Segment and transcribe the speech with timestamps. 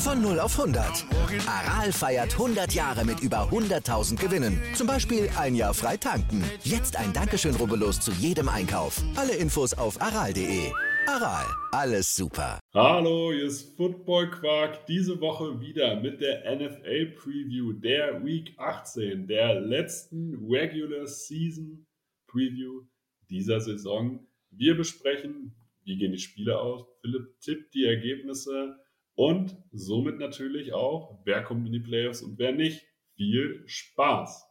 [0.00, 1.04] Von 0 auf 100.
[1.46, 4.58] Aral feiert 100 Jahre mit über 100.000 Gewinnen.
[4.74, 6.42] Zum Beispiel ein Jahr frei tanken.
[6.64, 9.02] Jetzt ein Dankeschön, rubbellos zu jedem Einkauf.
[9.14, 10.72] Alle Infos auf aral.de.
[11.06, 12.58] Aral, alles super.
[12.72, 14.86] Hallo, hier ist Football Quark.
[14.86, 21.86] Diese Woche wieder mit der NFL Preview der Week 18, der letzten Regular Season
[22.26, 22.84] Preview
[23.28, 24.26] dieser Saison.
[24.50, 26.86] Wir besprechen, wie gehen die Spiele aus.
[27.02, 28.79] Philipp tippt die Ergebnisse
[29.20, 32.86] und somit natürlich auch, wer kommt in die Playoffs und wer nicht.
[33.16, 34.46] Viel Spaß!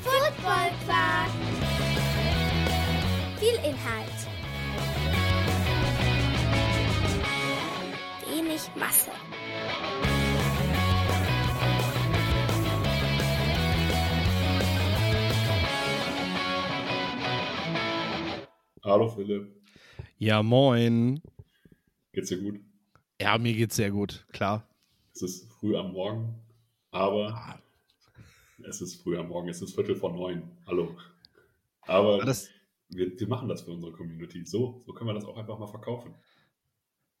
[0.00, 1.30] Football Quark.
[3.38, 4.20] Viel Inhalt.
[8.26, 9.10] Wenig Masse.
[18.82, 19.48] Hallo Philipp,
[20.18, 21.20] Ja, moin.
[22.12, 22.60] geht's dir gut?
[23.20, 24.66] Ja, mir geht's sehr gut, klar.
[25.14, 26.34] Es ist früh am Morgen,
[26.90, 27.60] aber
[28.68, 30.42] es ist früh am Morgen, es ist Viertel vor neun.
[30.66, 30.96] Hallo.
[31.82, 32.48] Aber das,
[32.88, 34.44] wir, wir machen das für unsere Community.
[34.46, 36.14] So, so können wir das auch einfach mal verkaufen.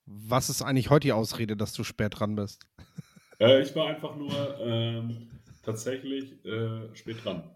[0.06, 2.66] was ist eigentlich heute die Ausrede, dass du spät dran bist?
[3.42, 5.30] Äh, ich war einfach nur ähm,
[5.62, 7.50] tatsächlich äh, spät dran.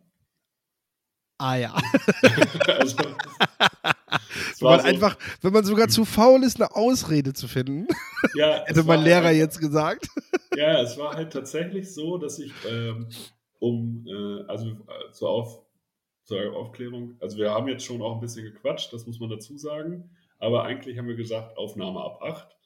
[1.39, 1.75] Ah ja.
[2.69, 2.97] also,
[4.61, 7.87] Wenn man so- einfach, wenn man sogar zu faul ist, eine Ausrede zu finden,
[8.35, 10.09] ja, hätte mein Lehrer halt- jetzt gesagt.
[10.57, 13.09] Ja, es war halt tatsächlich so, dass ich ähm,
[13.59, 15.63] um, äh, also äh, zur, Auf,
[16.23, 19.59] zur Aufklärung, also wir haben jetzt schon auch ein bisschen gequatscht, das muss man dazu
[19.59, 22.57] sagen, aber eigentlich haben wir gesagt, Aufnahme ab 8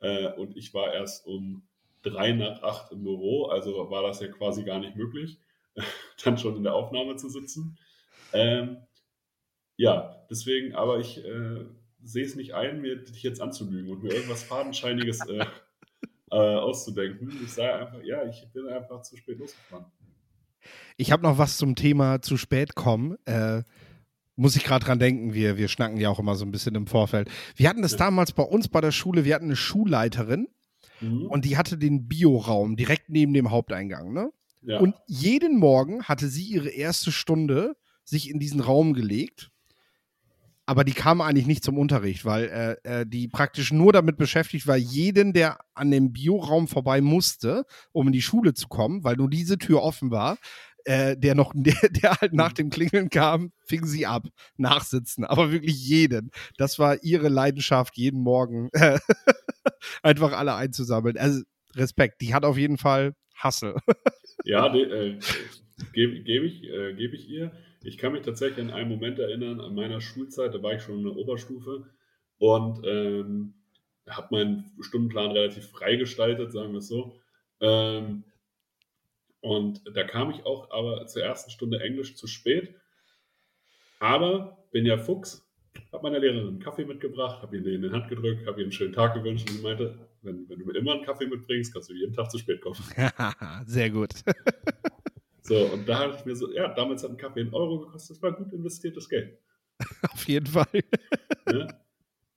[0.00, 1.68] äh, und ich war erst um
[2.04, 5.38] 3 nach 8 im Büro, also war das ja quasi gar nicht möglich,
[6.24, 7.76] dann schon in der Aufnahme zu sitzen.
[8.32, 8.78] Ähm,
[9.76, 11.64] ja, deswegen, aber ich äh,
[12.02, 15.44] sehe es nicht ein, mir dich jetzt anzulügen und mir irgendwas Fadenscheiniges äh,
[16.30, 17.30] äh, auszudenken.
[17.42, 19.86] Ich sage einfach, ja, ich bin einfach zu spät losgefahren.
[20.96, 23.16] Ich habe noch was zum Thema zu spät kommen.
[23.26, 23.62] Äh,
[24.36, 26.86] muss ich gerade dran denken, wir, wir schnacken ja auch immer so ein bisschen im
[26.86, 27.28] Vorfeld.
[27.56, 27.98] Wir hatten das Ja.
[27.98, 30.48] damals bei uns bei der Schule, wir hatten eine Schulleiterin
[31.00, 31.26] Mhm.
[31.26, 34.12] und die hatte den Bioraum direkt neben dem Haupteingang.
[34.12, 34.30] Ne?
[34.62, 34.78] ja.
[34.80, 39.50] Und jeden Morgen hatte sie ihre erste Stunde sich in diesen Raum gelegt.
[40.66, 44.66] Aber die kam eigentlich nicht zum Unterricht, weil äh, äh, die praktisch nur damit beschäftigt
[44.66, 49.16] war, jeden, der an dem Bioraum vorbei musste, um in die Schule zu kommen, weil
[49.16, 50.38] nur diese Tür offen war,
[50.84, 54.26] äh, der noch, der, der halt nach dem Klingeln kam, fing sie ab,
[54.56, 55.24] nachsitzen.
[55.24, 56.30] Aber wirklich jeden.
[56.56, 58.98] Das war ihre Leidenschaft, jeden Morgen äh,
[60.02, 61.16] einfach alle einzusammeln.
[61.18, 61.42] Also
[61.74, 63.76] Respekt, die hat auf jeden Fall Hassel.
[64.44, 65.18] Ja, äh,
[65.92, 67.52] gebe geb ich, äh, geb ich ihr.
[67.84, 70.98] Ich kann mich tatsächlich an einen Moment erinnern, an meiner Schulzeit, da war ich schon
[70.98, 71.86] in der Oberstufe
[72.38, 73.54] und ähm,
[74.08, 77.20] habe meinen Stundenplan relativ frei gestaltet, sagen wir es so.
[77.60, 78.24] Ähm,
[79.40, 82.74] und da kam ich auch aber zur ersten Stunde Englisch zu spät.
[84.00, 85.46] Aber bin ja Fuchs,
[85.92, 88.72] habe meiner Lehrerin einen Kaffee mitgebracht, habe ihr in die Hand gedrückt, habe ihr einen
[88.72, 91.90] schönen Tag gewünscht und sie meinte, wenn, wenn du mir immer einen Kaffee mitbringst, kannst
[91.90, 92.76] du jeden Tag zu spät kommen.
[93.66, 94.10] Sehr gut.
[95.46, 98.16] So, und da habe ich mir so, ja, damals hat ein Kaffee einen Euro gekostet,
[98.16, 99.38] das war gut investiertes Geld.
[100.12, 100.66] Auf jeden Fall.
[101.46, 101.68] Ne?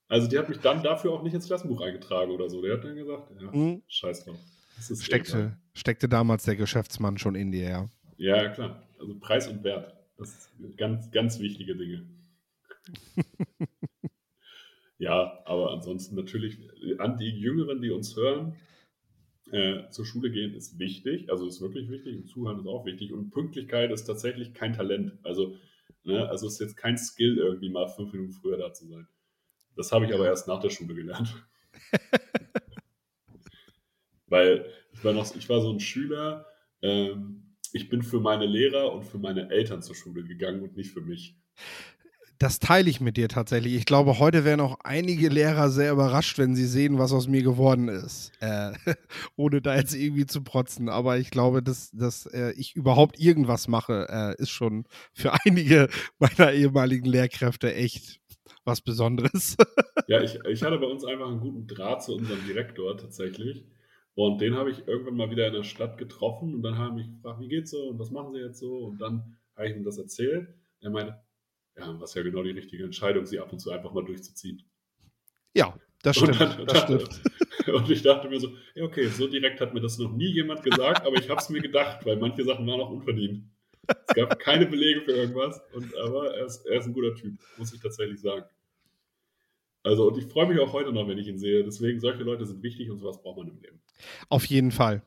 [0.10, 2.62] Also die hat mich dann dafür auch nicht ins Klassenbuch eingetragen oder so.
[2.62, 3.82] Der hat dann gesagt, ja, Mhm.
[3.88, 4.36] scheiß drauf.
[4.80, 4.98] Egal.
[4.98, 7.90] Steckte, steckte damals der Geschäftsmann schon in dir, ja.
[8.18, 8.84] Ja, klar.
[9.00, 9.96] Also Preis und Wert.
[10.18, 12.06] Das sind ganz, ganz wichtige Dinge.
[14.98, 16.60] ja, aber ansonsten natürlich
[17.00, 18.56] an die Jüngeren, die uns hören,
[19.52, 21.30] äh, zur Schule gehen ist wichtig.
[21.30, 23.14] Also ist wirklich wichtig und Zuhören ist auch wichtig.
[23.14, 25.14] Und Pünktlichkeit ist tatsächlich kein Talent.
[25.24, 25.56] Also,
[26.04, 29.08] ne, also ist jetzt kein Skill, irgendwie mal fünf Minuten früher da zu sein.
[29.76, 31.48] Das habe ich aber erst nach der Schule gelernt.
[34.28, 36.46] Weil ich war noch, ich war so ein Schüler,
[36.82, 40.92] ähm, ich bin für meine Lehrer und für meine Eltern zur Schule gegangen und nicht
[40.92, 41.36] für mich.
[42.40, 43.74] Das teile ich mit dir tatsächlich.
[43.76, 47.42] Ich glaube, heute wären auch einige Lehrer sehr überrascht, wenn sie sehen, was aus mir
[47.42, 48.32] geworden ist.
[48.42, 48.74] Äh,
[49.36, 50.88] ohne da jetzt irgendwie zu protzen.
[50.90, 55.90] Aber ich glaube, dass, dass äh, ich überhaupt irgendwas mache, äh, ist schon für einige
[56.20, 58.20] meiner ehemaligen Lehrkräfte echt
[58.64, 59.58] was Besonderes.
[60.08, 63.66] ja, ich, ich hatte bei uns einfach einen guten Draht zu unserem Direktor tatsächlich.
[64.14, 67.08] Und den habe ich irgendwann mal wieder in der Stadt getroffen und dann haben mich
[67.08, 68.78] gefragt, wie geht's so und was machen sie jetzt so?
[68.86, 70.48] Und dann habe ich ihm das erzählt.
[70.82, 71.20] Er meinte,
[71.78, 74.64] ja, was ja genau die richtige Entscheidung, sie ab und zu einfach mal durchzuziehen.
[75.54, 76.32] Ja, das stimmt.
[76.32, 77.22] Und, dann, das stimmt.
[77.74, 80.64] und ich dachte mir so, ja, okay, so direkt hat mir das noch nie jemand
[80.64, 83.44] gesagt, aber ich habe es mir gedacht, weil manche Sachen waren auch unverdient.
[83.88, 87.40] Es gab keine Belege für irgendwas, und, aber er ist, er ist ein guter Typ,
[87.58, 88.46] muss ich tatsächlich sagen.
[89.84, 91.64] Also, und ich freue mich auch heute noch, wenn ich ihn sehe.
[91.64, 93.80] Deswegen, solche Leute sind wichtig und sowas braucht man im Leben.
[94.28, 95.02] Auf jeden Fall.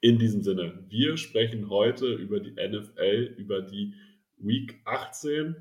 [0.00, 3.92] In diesem Sinne, wir sprechen heute über die NFL, über die
[4.38, 5.56] Week 18,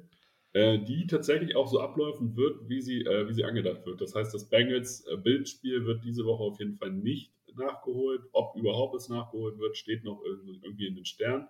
[0.54, 4.01] äh, die tatsächlich auch so ablaufen wird, wie sie, äh, wie sie angedacht wird.
[4.01, 8.22] Das heißt, das Bengals-Bildspiel äh, wird diese Woche auf jeden Fall nicht nachgeholt.
[8.31, 11.48] Ob überhaupt es nachgeholt wird, steht noch irgendwie in den Sternen.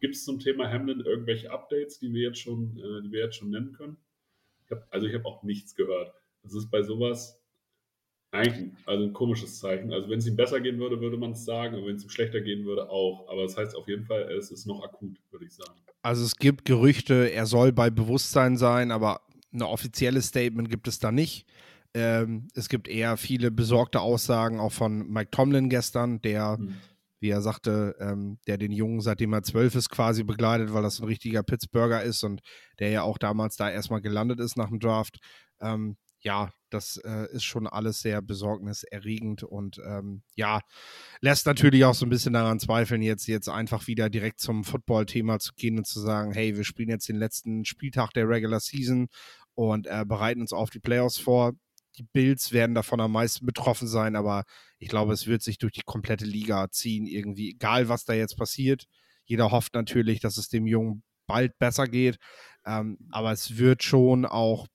[0.00, 3.36] Gibt es zum Thema Hamlin irgendwelche Updates, die wir jetzt schon, äh, die wir jetzt
[3.36, 3.96] schon nennen können?
[4.64, 6.12] Ich hab, also ich habe auch nichts gehört.
[6.42, 7.37] Das ist bei sowas
[8.30, 9.92] eigentlich also ein komisches Zeichen.
[9.92, 12.10] Also wenn es ihm besser gehen würde, würde man es sagen, und wenn es ihm
[12.10, 13.26] schlechter gehen würde, auch.
[13.28, 15.72] Aber das heißt auf jeden Fall, es ist noch akut, würde ich sagen.
[16.02, 19.22] Also es gibt Gerüchte, er soll bei Bewusstsein sein, aber
[19.52, 21.46] ein offizielles Statement gibt es da nicht.
[21.94, 26.74] Ähm, es gibt eher viele besorgte Aussagen, auch von Mike Tomlin gestern, der, hm.
[27.20, 31.00] wie er sagte, ähm, der den Jungen, seitdem er zwölf ist, quasi begleitet, weil das
[31.00, 32.42] ein richtiger Pittsburgher ist und
[32.78, 35.18] der ja auch damals da erstmal gelandet ist nach dem Draft.
[35.60, 40.60] Ähm, ja, das äh, ist schon alles sehr besorgniserregend und ähm, ja,
[41.20, 45.38] lässt natürlich auch so ein bisschen daran zweifeln, jetzt, jetzt einfach wieder direkt zum Football-Thema
[45.38, 49.08] zu gehen und zu sagen, hey, wir spielen jetzt den letzten Spieltag der Regular Season
[49.54, 51.52] und äh, bereiten uns auf die Playoffs vor.
[51.96, 54.44] Die Bills werden davon am meisten betroffen sein, aber
[54.78, 58.36] ich glaube, es wird sich durch die komplette Liga ziehen, irgendwie, egal was da jetzt
[58.36, 58.84] passiert.
[59.24, 62.18] Jeder hofft natürlich, dass es dem Jungen bald besser geht,
[62.64, 64.66] ähm, aber es wird schon auch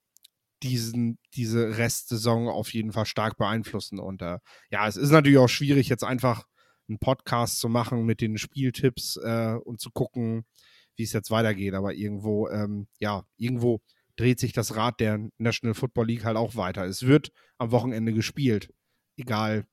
[0.64, 4.00] diesen, diese Restsaison auf jeden Fall stark beeinflussen.
[4.00, 4.38] Und äh,
[4.70, 6.46] ja, es ist natürlich auch schwierig, jetzt einfach
[6.88, 10.44] einen Podcast zu machen mit den Spieltipps äh, und zu gucken,
[10.96, 11.74] wie es jetzt weitergeht.
[11.74, 13.80] Aber irgendwo, ähm, ja, irgendwo
[14.16, 16.84] dreht sich das Rad der National Football League halt auch weiter.
[16.84, 18.72] Es wird am Wochenende gespielt,
[19.16, 19.66] egal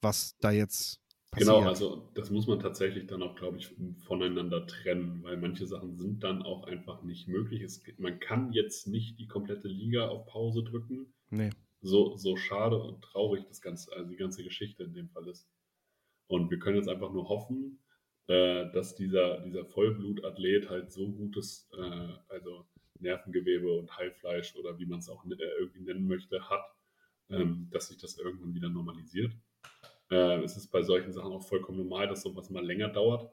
[0.00, 1.48] was da jetzt passiert.
[1.48, 3.74] Genau, also das muss man tatsächlich dann auch, glaube ich,
[4.06, 7.62] voneinander trennen, weil manche Sachen sind dann auch einfach nicht möglich.
[7.62, 11.12] Es, man kann jetzt nicht die komplette Liga auf Pause drücken.
[11.30, 11.50] Nee.
[11.80, 15.48] So, so schade und traurig das ganze, also die ganze Geschichte in dem Fall ist.
[16.26, 17.80] Und wir können jetzt einfach nur hoffen,
[18.26, 22.66] äh, dass dieser, dieser Vollblutathlet halt so gutes, äh, also
[23.00, 26.64] Nervengewebe und Heilfleisch oder wie man es auch äh, irgendwie nennen möchte, hat,
[27.30, 29.32] ähm, dass sich das irgendwann wieder normalisiert.
[30.10, 33.30] Äh, es ist bei solchen Sachen auch vollkommen normal, dass sowas mal länger dauert.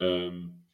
[0.00, 0.64] Ähm,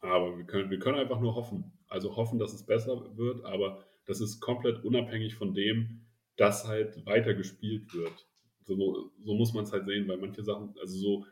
[0.00, 1.72] aber wir können, wir können einfach nur hoffen.
[1.88, 6.06] Also hoffen, dass es besser wird, aber das ist komplett unabhängig von dem,
[6.36, 8.26] dass halt weiter gespielt wird.
[8.64, 11.26] So, so muss man es halt sehen, weil manche Sachen, also so,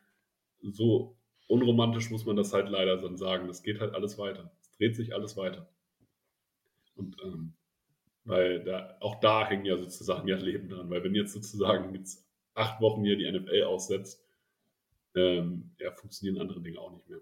[0.61, 1.17] so
[1.49, 3.49] unromantisch muss man das halt leider dann sagen.
[3.49, 4.53] Das geht halt alles weiter.
[4.61, 5.69] Es dreht sich alles weiter.
[6.95, 7.55] Und ähm,
[8.25, 12.25] weil da, auch da hängen ja sozusagen ja Leben dran, weil wenn jetzt sozusagen jetzt
[12.55, 14.23] acht Wochen hier die NFL aussetzt,
[15.15, 17.21] ähm, ja, funktionieren andere Dinge auch nicht mehr.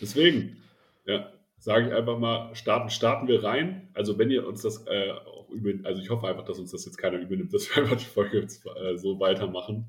[0.00, 0.62] Deswegen,
[1.04, 3.88] ja, sage ich einfach mal, starten, starten wir rein.
[3.94, 6.84] Also wenn ihr uns das äh, auch über, also ich hoffe einfach, dass uns das
[6.84, 9.86] jetzt keiner übernimmt, dass wir einfach die Folge jetzt, äh, so weitermachen,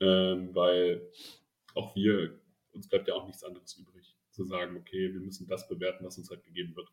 [0.00, 1.10] ähm, weil
[1.74, 2.38] auch wir,
[2.72, 6.18] uns bleibt ja auch nichts anderes übrig, zu sagen, okay, wir müssen das bewerten, was
[6.18, 6.88] uns halt gegeben wird.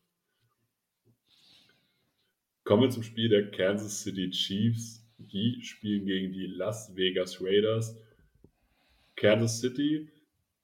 [2.64, 5.01] Kommen wir zum Spiel der Kansas City Chiefs
[5.32, 7.96] die spielen gegen die Las Vegas Raiders.
[9.16, 10.10] Kansas City,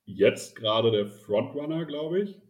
[0.04, 2.40] jetzt gerade der Frontrunner, glaube ich.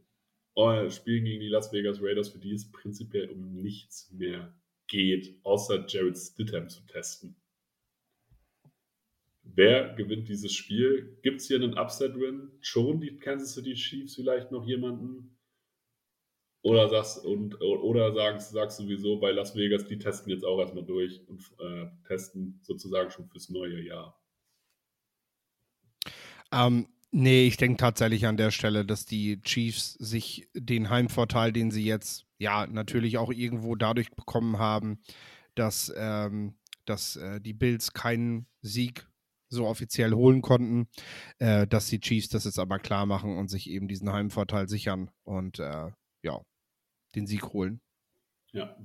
[0.54, 4.52] Und spielen gegen die Las Vegas Raiders, für die es prinzipiell um nichts mehr
[4.88, 7.36] geht, außer Jared Stidham zu testen.
[9.42, 11.18] Wer gewinnt dieses Spiel?
[11.22, 12.50] Gibt es hier einen Upset-Win?
[12.60, 15.37] Schon die Kansas City Chiefs vielleicht noch jemanden?
[16.68, 20.84] Oder sagst, und, oder sagst, sagst sowieso bei Las Vegas, die testen jetzt auch erstmal
[20.84, 24.20] durch und äh, testen sozusagen schon fürs neue Jahr?
[26.52, 31.70] Ähm, nee, ich denke tatsächlich an der Stelle, dass die Chiefs sich den Heimvorteil, den
[31.70, 35.00] sie jetzt ja natürlich auch irgendwo dadurch bekommen haben,
[35.54, 39.08] dass, ähm, dass äh, die Bills keinen Sieg
[39.48, 40.86] so offiziell holen konnten,
[41.38, 45.10] äh, dass die Chiefs das jetzt aber klar machen und sich eben diesen Heimvorteil sichern.
[45.24, 46.42] Und äh, ja,
[47.18, 47.80] den Sieg holen.
[48.52, 48.76] Ja,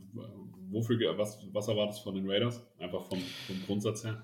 [0.72, 2.62] wofür, was, was erwartest du von den Raiders?
[2.80, 4.22] Einfach vom, vom Grundsatz her?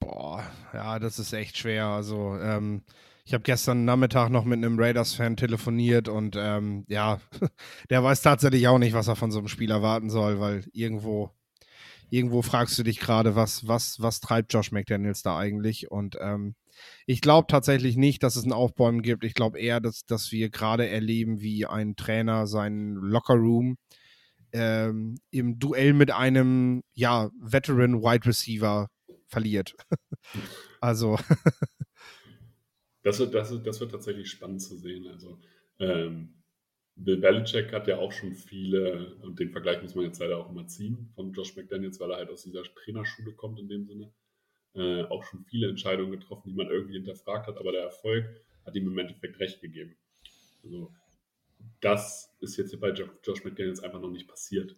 [0.00, 1.86] Boah, ja, das ist echt schwer.
[1.86, 2.82] Also, ähm,
[3.24, 7.20] Ich habe gestern Nachmittag noch mit einem Raiders-Fan telefoniert und ähm, ja,
[7.90, 11.30] der weiß tatsächlich auch nicht, was er von so einem Spiel erwarten soll, weil irgendwo,
[12.10, 15.90] irgendwo fragst du dich gerade, was, was, was treibt Josh McDaniels da eigentlich?
[15.90, 16.54] Und ähm,
[17.06, 19.24] ich glaube tatsächlich nicht, dass es ein Aufbäumen gibt.
[19.24, 23.76] Ich glaube eher, dass, dass wir gerade erleben, wie ein Trainer seinen Lockerroom
[24.52, 28.88] ähm, im Duell mit einem ja, Veteran Wide Receiver
[29.26, 29.74] verliert.
[30.80, 31.18] also
[33.08, 35.06] Das wird, das, wird, das wird tatsächlich spannend zu sehen.
[35.06, 35.38] Also,
[35.78, 36.37] ähm,
[36.98, 40.50] Bill Belichick hat ja auch schon viele, und den Vergleich muss man jetzt leider auch
[40.50, 44.12] immer ziehen von Josh McDaniels, weil er halt aus dieser Trainerschule kommt in dem Sinne.
[44.74, 48.26] Äh, auch schon viele Entscheidungen getroffen, die man irgendwie hinterfragt hat, aber der Erfolg
[48.66, 49.96] hat ihm im Endeffekt recht gegeben.
[50.62, 50.92] Also,
[51.80, 54.76] das ist jetzt bei Josh McDaniels einfach noch nicht passiert.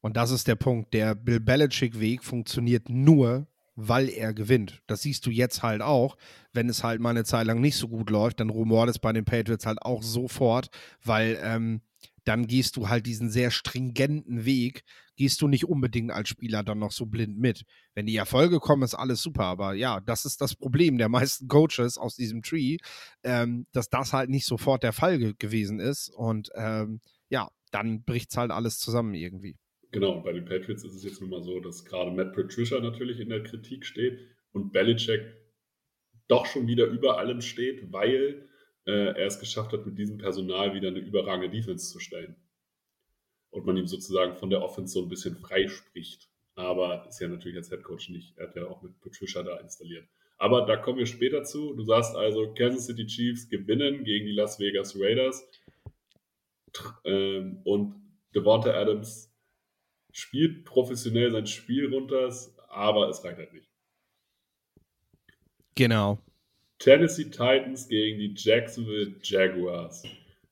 [0.00, 0.94] Und das ist der Punkt.
[0.94, 4.82] Der Bill Belichick-Weg funktioniert nur, weil er gewinnt.
[4.86, 6.16] Das siehst du jetzt halt auch.
[6.52, 9.12] Wenn es halt mal eine Zeit lang nicht so gut läuft, dann rumort es bei
[9.12, 10.68] den Patriots halt auch sofort,
[11.02, 11.82] weil ähm,
[12.24, 14.84] dann gehst du halt diesen sehr stringenten Weg,
[15.16, 17.64] gehst du nicht unbedingt als Spieler dann noch so blind mit.
[17.94, 21.48] Wenn die Erfolge kommen, ist alles super, aber ja, das ist das Problem der meisten
[21.48, 22.76] Coaches aus diesem Tree,
[23.24, 28.04] ähm, dass das halt nicht sofort der Fall ge gewesen ist und ähm, ja, dann
[28.04, 29.56] bricht es halt alles zusammen irgendwie.
[29.92, 33.20] Genau, bei den Patriots ist es jetzt nun mal so, dass gerade Matt Patricia natürlich
[33.20, 34.18] in der Kritik steht
[34.52, 35.22] und Belichick
[36.28, 38.48] doch schon wieder über allem steht, weil
[38.86, 42.36] äh, er es geschafft hat, mit diesem Personal wieder eine überragende Defense zu stellen.
[43.50, 46.30] Und man ihm sozusagen von der Offense so ein bisschen freispricht.
[46.54, 48.38] Aber ist ja natürlich als Headcoach nicht.
[48.38, 50.08] Er hat ja auch mit Patricia da installiert.
[50.38, 51.74] Aber da kommen wir später zu.
[51.74, 55.46] Du sagst also, Kansas City Chiefs gewinnen gegen die Las Vegas Raiders.
[57.04, 57.94] Ähm, und
[58.34, 59.31] Devonta Adams
[60.12, 62.30] spielt professionell sein Spiel runter,
[62.68, 63.68] aber es reicht halt nicht.
[65.74, 66.18] Genau.
[66.78, 70.02] Tennessee Titans gegen die Jacksonville Jaguars.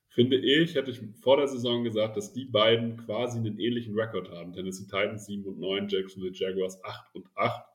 [0.09, 4.29] Finde ich, hätte ich vor der Saison gesagt, dass die beiden quasi einen ähnlichen Rekord
[4.31, 4.51] haben.
[4.51, 7.65] Tennessee Titans 7 und 9, Jacksonville Jaguars 8 und 8.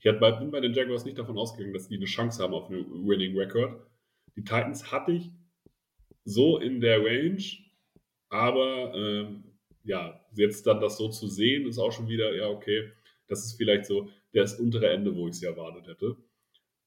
[0.00, 3.06] Ich bin bei den Jaguars nicht davon ausgegangen, dass die eine Chance haben auf einen
[3.06, 3.86] Winning Record.
[4.36, 5.30] Die Titans hatte ich
[6.24, 7.42] so in der Range,
[8.28, 9.44] aber ähm,
[9.84, 12.90] ja, jetzt dann das so zu sehen, ist auch schon wieder, ja, okay,
[13.28, 16.16] das ist vielleicht so das untere Ende, wo ich es erwartet hätte.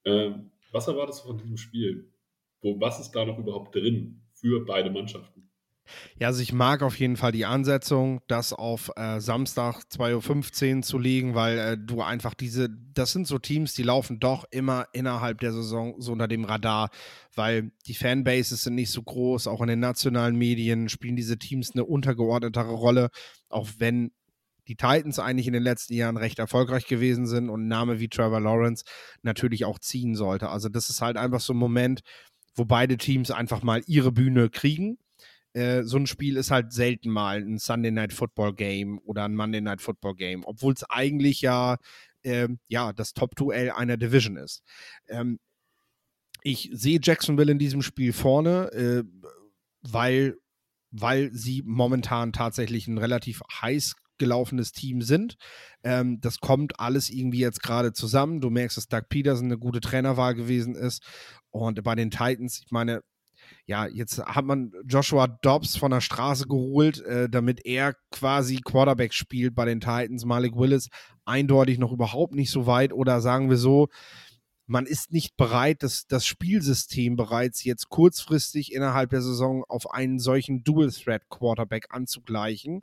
[0.04, 2.12] Ähm, was erwartest du von diesem Spiel?
[2.60, 5.47] Wo, was ist da noch überhaupt drin für beide Mannschaften?
[6.18, 10.82] Ja, also ich mag auf jeden Fall die Ansetzung, das auf äh, Samstag 2.15 Uhr
[10.82, 14.86] zu legen, weil äh, du einfach diese, das sind so Teams, die laufen doch immer
[14.92, 16.90] innerhalb der Saison so unter dem Radar,
[17.34, 21.72] weil die Fanbases sind nicht so groß, auch in den nationalen Medien spielen diese Teams
[21.72, 23.10] eine untergeordnetere Rolle,
[23.48, 24.10] auch wenn
[24.68, 28.08] die Titans eigentlich in den letzten Jahren recht erfolgreich gewesen sind und ein Name wie
[28.08, 28.84] Trevor Lawrence
[29.22, 30.50] natürlich auch ziehen sollte.
[30.50, 32.02] Also das ist halt einfach so ein Moment,
[32.54, 34.98] wo beide Teams einfach mal ihre Bühne kriegen
[35.54, 39.34] äh, so ein Spiel ist halt selten mal ein Sunday Night Football Game oder ein
[39.34, 41.78] Monday Night Football Game, obwohl es eigentlich ja,
[42.22, 44.62] äh, ja das Top-Duell einer Division ist.
[45.08, 45.38] Ähm,
[46.42, 49.04] ich sehe Jacksonville in diesem Spiel vorne, äh,
[49.82, 50.36] weil,
[50.90, 55.36] weil sie momentan tatsächlich ein relativ heiß gelaufenes Team sind.
[55.82, 58.40] Ähm, das kommt alles irgendwie jetzt gerade zusammen.
[58.40, 61.02] Du merkst, dass Doug Peterson eine gute Trainerwahl gewesen ist.
[61.50, 63.02] Und bei den Titans, ich meine,
[63.68, 69.12] ja, jetzt hat man Joshua Dobbs von der Straße geholt, äh, damit er quasi Quarterback
[69.12, 70.24] spielt bei den Titans.
[70.24, 70.88] Malik Willis
[71.26, 73.88] eindeutig noch überhaupt nicht so weit oder sagen wir so,
[74.66, 80.18] man ist nicht bereit, das, das Spielsystem bereits jetzt kurzfristig innerhalb der Saison auf einen
[80.18, 82.80] solchen Dual-Threat-Quarterback anzugleichen,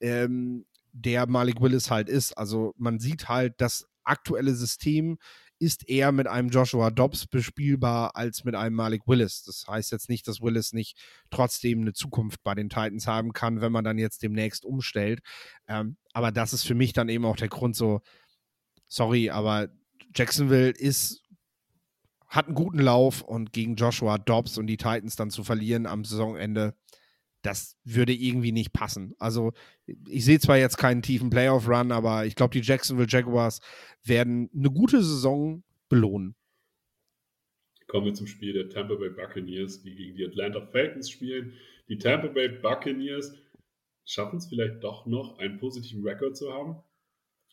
[0.00, 2.38] ähm, der Malik Willis halt ist.
[2.38, 5.18] Also man sieht halt, das aktuelle System
[5.58, 9.42] ist eher mit einem Joshua Dobbs bespielbar als mit einem Malik Willis.
[9.42, 10.96] Das heißt jetzt nicht, dass Willis nicht
[11.30, 15.20] trotzdem eine Zukunft bei den Titans haben kann, wenn man dann jetzt demnächst umstellt.
[15.66, 18.00] Ähm, aber das ist für mich dann eben auch der Grund so,
[18.86, 19.68] sorry, aber
[20.14, 21.22] Jacksonville ist
[22.28, 26.04] hat einen guten Lauf und gegen Joshua Dobbs und die Titans dann zu verlieren am
[26.04, 26.74] Saisonende,
[27.42, 29.14] das würde irgendwie nicht passen.
[29.18, 29.52] Also
[30.08, 33.60] ich sehe zwar jetzt keinen tiefen Playoff-Run, aber ich glaube, die Jacksonville Jaguars
[34.04, 36.34] werden eine gute Saison belohnen.
[37.86, 41.54] Kommen wir zum Spiel der Tampa Bay Buccaneers, die gegen die Atlanta Falcons spielen.
[41.88, 43.34] Die Tampa Bay Buccaneers
[44.04, 46.82] schaffen es vielleicht doch noch, einen positiven Rekord zu haben.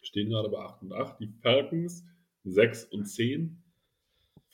[0.02, 1.20] Stehen gerade bei 8 und 8.
[1.20, 2.06] Die Falcons
[2.44, 3.64] 6 und 10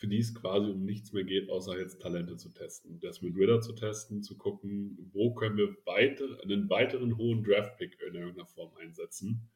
[0.02, 3.00] für die es quasi um nichts mehr geht, außer jetzt Talente zu testen.
[3.02, 8.00] Das mit Ritter zu testen, zu gucken, wo können wir weiter, einen weiteren hohen Draft-Pick
[8.08, 9.48] in irgendeiner Form einsetzen.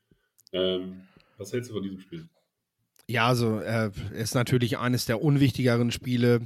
[0.54, 1.02] Ähm,
[1.38, 2.30] was hältst du von diesem Spiel?
[3.08, 6.46] Ja, also äh, ist natürlich eines der unwichtigeren Spiele.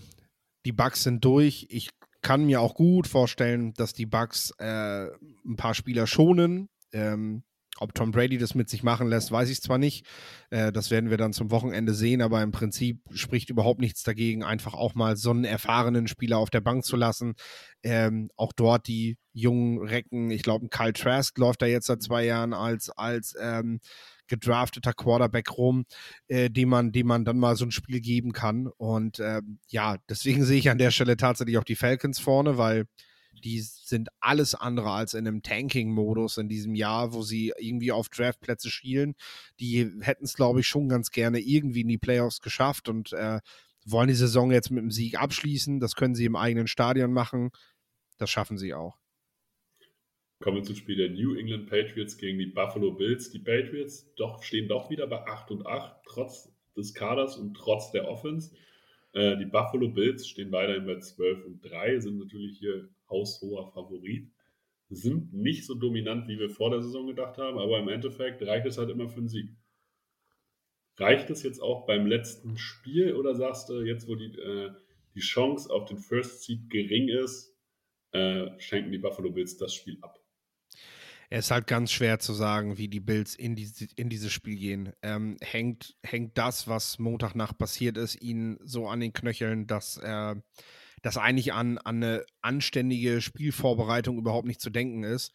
[0.66, 1.68] Die Bugs sind durch.
[1.70, 1.90] Ich
[2.22, 5.08] kann mir auch gut vorstellen, dass die Bugs äh,
[5.46, 6.70] ein paar Spieler schonen.
[6.94, 7.44] Ähm,
[7.82, 10.06] ob Tom Brady das mit sich machen lässt, weiß ich zwar nicht.
[10.50, 14.44] Äh, das werden wir dann zum Wochenende sehen, aber im Prinzip spricht überhaupt nichts dagegen,
[14.44, 17.36] einfach auch mal so einen erfahrenen Spieler auf der Bank zu lassen.
[17.84, 22.26] Ähm, auch dort die jungen Recken, ich glaube, Kyle Trask läuft da jetzt seit zwei
[22.26, 23.80] Jahren als, als ähm,
[24.30, 25.86] gedrafteter Quarterback rum,
[26.28, 28.68] äh, dem, man, dem man dann mal so ein Spiel geben kann.
[28.78, 32.86] Und äh, ja, deswegen sehe ich an der Stelle tatsächlich auch die Falcons vorne, weil
[33.42, 38.10] die sind alles andere als in einem Tanking-Modus in diesem Jahr, wo sie irgendwie auf
[38.10, 39.16] Draftplätze schielen.
[39.60, 43.40] Die hätten es, glaube ich, schon ganz gerne irgendwie in die Playoffs geschafft und äh,
[43.86, 45.80] wollen die Saison jetzt mit einem Sieg abschließen.
[45.80, 47.52] Das können sie im eigenen Stadion machen.
[48.18, 48.98] Das schaffen sie auch.
[50.42, 53.30] Kommen wir zum Spiel der New England Patriots gegen die Buffalo Bills.
[53.30, 57.92] Die Patriots doch, stehen doch wieder bei 8 und 8, trotz des Kaders und trotz
[57.92, 58.56] der Offense.
[59.14, 64.30] Äh, die Buffalo Bills stehen weiterhin bei 12 und 3, sind natürlich hier haushoher Favorit.
[64.90, 68.66] Sind nicht so dominant, wie wir vor der Saison gedacht haben, aber im Endeffekt reicht
[68.66, 69.52] es halt immer für einen Sieg.
[70.98, 74.72] Reicht es jetzt auch beim letzten Spiel oder sagst du, jetzt wo die, äh,
[75.16, 77.56] die Chance auf den First Seed gering ist,
[78.12, 80.19] äh, schenken die Buffalo Bills das Spiel ab?
[81.30, 84.58] Es ist halt ganz schwer zu sagen, wie die Bills in, diese, in dieses Spiel
[84.58, 84.94] gehen.
[85.04, 90.36] Ähm, hängt, hängt das, was Montagnacht passiert ist, ihnen so an den Knöcheln, dass äh,
[91.02, 95.32] dass eigentlich an, an eine anständige Spielvorbereitung überhaupt nicht zu denken ist.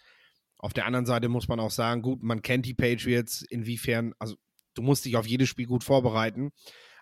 [0.58, 4.36] Auf der anderen Seite muss man auch sagen, gut, man kennt die Patriots, inwiefern, also
[4.74, 6.50] du musst dich auf jedes Spiel gut vorbereiten,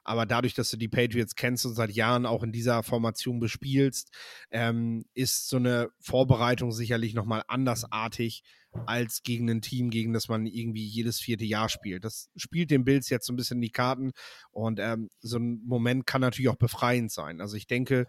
[0.04, 4.11] aber dadurch, dass du die Patriots kennst und seit Jahren auch in dieser Formation bespielst,
[4.50, 8.42] ähm, ist so eine Vorbereitung sicherlich nochmal andersartig
[8.87, 12.04] als gegen ein Team, gegen das man irgendwie jedes vierte Jahr spielt.
[12.04, 14.12] Das spielt den Bills jetzt so ein bisschen in die Karten
[14.50, 17.40] und ähm, so ein Moment kann natürlich auch befreiend sein.
[17.40, 18.06] Also ich denke,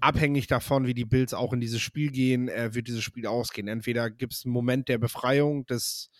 [0.00, 3.68] abhängig davon, wie die Bills auch in dieses Spiel gehen, äh, wird dieses Spiel ausgehen.
[3.68, 6.10] Entweder gibt es einen Moment der Befreiung, des,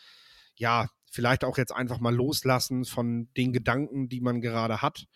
[0.57, 5.07] ja, vielleicht auch jetzt einfach mal loslassen von den Gedanken, die man gerade hat.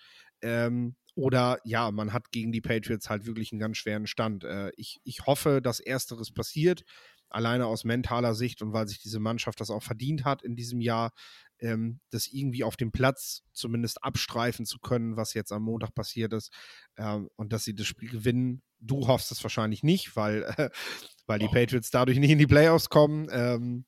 [0.41, 4.45] Ähm, oder ja, man hat gegen die Patriots halt wirklich einen ganz schweren Stand.
[4.45, 6.85] Äh, ich, ich hoffe, dass Ersteres passiert,
[7.29, 10.81] alleine aus mentaler Sicht und weil sich diese Mannschaft das auch verdient hat in diesem
[10.81, 11.13] Jahr,
[11.59, 16.33] ähm, das irgendwie auf dem Platz zumindest abstreifen zu können, was jetzt am Montag passiert
[16.33, 16.53] ist
[16.97, 18.63] ähm, und dass sie das Spiel gewinnen.
[18.81, 20.71] Du hoffst es wahrscheinlich nicht, weil, äh,
[21.27, 23.29] weil die Patriots dadurch nicht in die Playoffs kommen.
[23.31, 23.85] Ähm,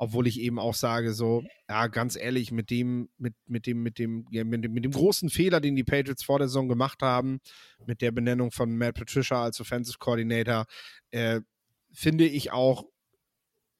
[0.00, 3.98] obwohl ich eben auch sage, so, ja, ganz ehrlich, mit dem, mit, mit dem, mit
[3.98, 7.02] dem, ja, mit dem, mit dem großen Fehler, den die Patriots vor der Saison gemacht
[7.02, 7.40] haben,
[7.84, 10.66] mit der Benennung von Matt Patricia als Offensive Coordinator,
[11.10, 11.40] äh,
[11.92, 12.84] finde ich auch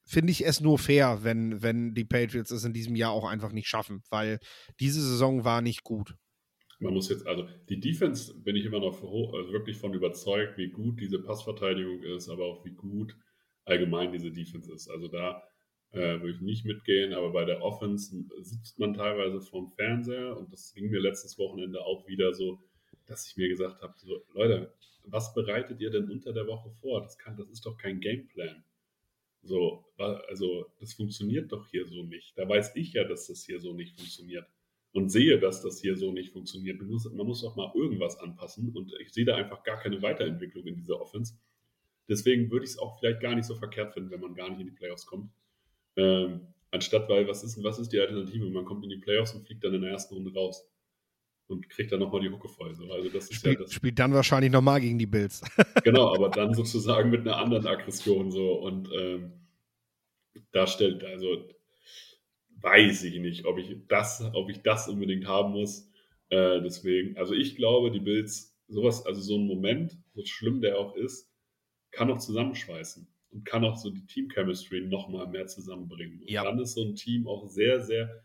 [0.04, 3.52] finde ich es nur fair, wenn, wenn die Patriots es in diesem Jahr auch einfach
[3.52, 4.38] nicht schaffen, weil
[4.80, 6.14] diese Saison war nicht gut.
[6.80, 10.68] Man muss jetzt, also die Defense bin ich immer noch also wirklich von überzeugt, wie
[10.68, 13.16] gut diese Passverteidigung ist, aber auch wie gut
[13.64, 14.88] allgemein diese Defense ist.
[14.88, 15.42] Also da
[15.90, 20.52] äh, würde ich nicht mitgehen, aber bei der Offense sitzt man teilweise vorm Fernseher und
[20.52, 22.62] das ging mir letztes Wochenende auch wieder so,
[23.06, 24.72] dass ich mir gesagt habe, so, Leute,
[25.04, 27.02] was bereitet ihr denn unter der Woche vor?
[27.02, 28.62] Das, kann, das ist doch kein Gameplan.
[29.42, 32.36] So, also das funktioniert doch hier so nicht.
[32.36, 34.46] Da weiß ich ja, dass das hier so nicht funktioniert
[34.98, 36.80] und sehe, dass das hier so nicht funktioniert.
[36.80, 40.02] Man muss, man muss auch mal irgendwas anpassen und ich sehe da einfach gar keine
[40.02, 41.34] Weiterentwicklung in dieser Offense.
[42.08, 44.58] Deswegen würde ich es auch vielleicht gar nicht so verkehrt finden, wenn man gar nicht
[44.58, 45.30] in die Playoffs kommt.
[45.94, 48.50] Ähm, anstatt, weil was ist, was ist die Alternative?
[48.50, 50.68] Man kommt in die Playoffs und fliegt dann in der ersten Runde raus
[51.46, 52.74] und kriegt dann nochmal die Hucke voll.
[52.74, 52.90] So.
[52.90, 55.42] Also das ist spielt, ja das, spielt dann wahrscheinlich nochmal gegen die Bills.
[55.84, 59.32] genau, aber dann sozusagen mit einer anderen Aggression so und ähm,
[60.50, 61.48] da stellt, also
[62.60, 65.90] weiß ich nicht, ob ich das, ob ich das unbedingt haben muss.
[66.30, 70.78] Äh, deswegen, also ich glaube, die Bills, sowas, also so ein Moment, so schlimm der
[70.78, 71.30] auch ist,
[71.90, 76.20] kann auch zusammenschweißen und kann auch so die Team-Chemistry nochmal mehr zusammenbringen.
[76.20, 76.44] Und ja.
[76.44, 78.22] dann ist so ein Team auch sehr, sehr,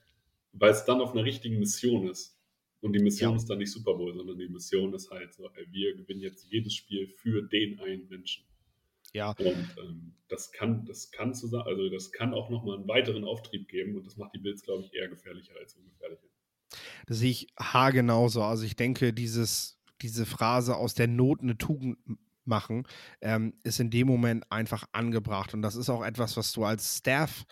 [0.52, 2.39] weil es dann auf einer richtigen Mission ist.
[2.82, 3.38] Und die Mission ja.
[3.38, 6.46] ist dann nicht Super Bowl, sondern die Mission ist halt so, ey, wir gewinnen jetzt
[6.50, 8.43] jedes Spiel für den einen Menschen.
[9.13, 9.32] Ja.
[9.32, 13.67] Und ähm, das kann, das kann zusammen, also das kann auch nochmal einen weiteren Auftrieb
[13.67, 16.28] geben und das macht die Bills, glaube ich, eher gefährlicher als ungefährlicher.
[17.06, 18.41] Das sehe ich haargenauso.
[18.43, 21.97] Also ich denke, dieses, diese Phrase aus der Not eine Tugend
[22.45, 22.88] machen,
[23.21, 25.54] ähm, ist in dem Moment einfach angebracht.
[25.54, 27.45] Und das ist auch etwas, was du als Staff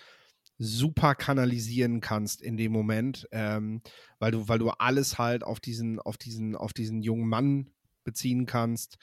[0.57, 3.81] super kanalisieren kannst in dem Moment, ähm,
[4.19, 7.71] weil du, weil du alles halt auf diesen, auf diesen, auf diesen jungen Mann
[8.03, 8.97] beziehen kannst.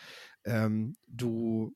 [0.45, 1.75] Ähm, du,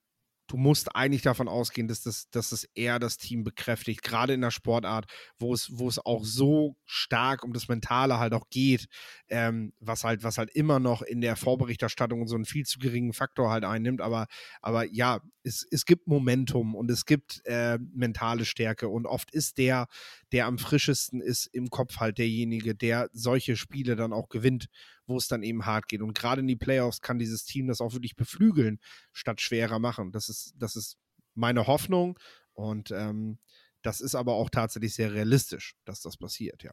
[0.52, 4.42] du musst eigentlich davon ausgehen, dass das, dass das eher das Team bekräftigt, gerade in
[4.42, 5.06] der Sportart,
[5.38, 8.86] wo es, wo es auch so stark um das Mentale halt auch geht,
[9.30, 13.14] ähm, was halt, was halt immer noch in der Vorberichterstattung so einen viel zu geringen
[13.14, 14.02] Faktor halt einnimmt.
[14.02, 14.26] Aber,
[14.60, 19.56] aber ja, es, es gibt Momentum und es gibt äh, mentale Stärke und oft ist
[19.56, 19.86] der,
[20.32, 24.66] der am frischesten ist im Kopf halt derjenige, der solche Spiele dann auch gewinnt
[25.06, 26.02] wo es dann eben hart geht.
[26.02, 28.80] Und gerade in die Playoffs kann dieses Team das auch wirklich beflügeln,
[29.12, 30.12] statt schwerer machen.
[30.12, 30.98] Das ist, das ist
[31.34, 32.18] meine Hoffnung.
[32.52, 33.38] Und ähm,
[33.82, 36.72] das ist aber auch tatsächlich sehr realistisch, dass das passiert, ja.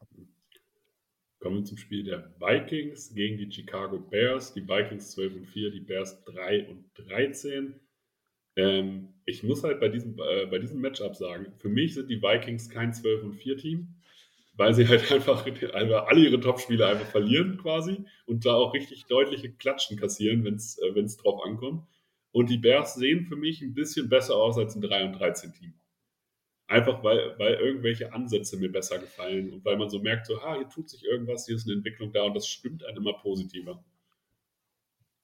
[1.40, 4.52] Kommen wir zum Spiel der Vikings gegen die Chicago Bears.
[4.52, 7.80] Die Vikings 12 und 4, die Bears 3 und 13.
[8.56, 12.20] Ähm, ich muss halt bei diesem, äh, bei diesem Matchup sagen, für mich sind die
[12.20, 13.99] Vikings kein 12 und 4 Team
[14.60, 19.50] weil sie halt einfach, alle ihre Top-Spiele einfach verlieren quasi und da auch richtig deutliche
[19.50, 21.86] Klatschen kassieren, wenn es äh, drauf ankommt.
[22.30, 25.54] Und die Bears sehen für mich ein bisschen besser aus als ein 3 und 13
[25.54, 25.72] Team.
[26.66, 30.54] Einfach weil, weil irgendwelche Ansätze mir besser gefallen und weil man so merkt, so, ha,
[30.56, 33.82] hier tut sich irgendwas, hier ist eine Entwicklung da und das stimmt einem immer positiver.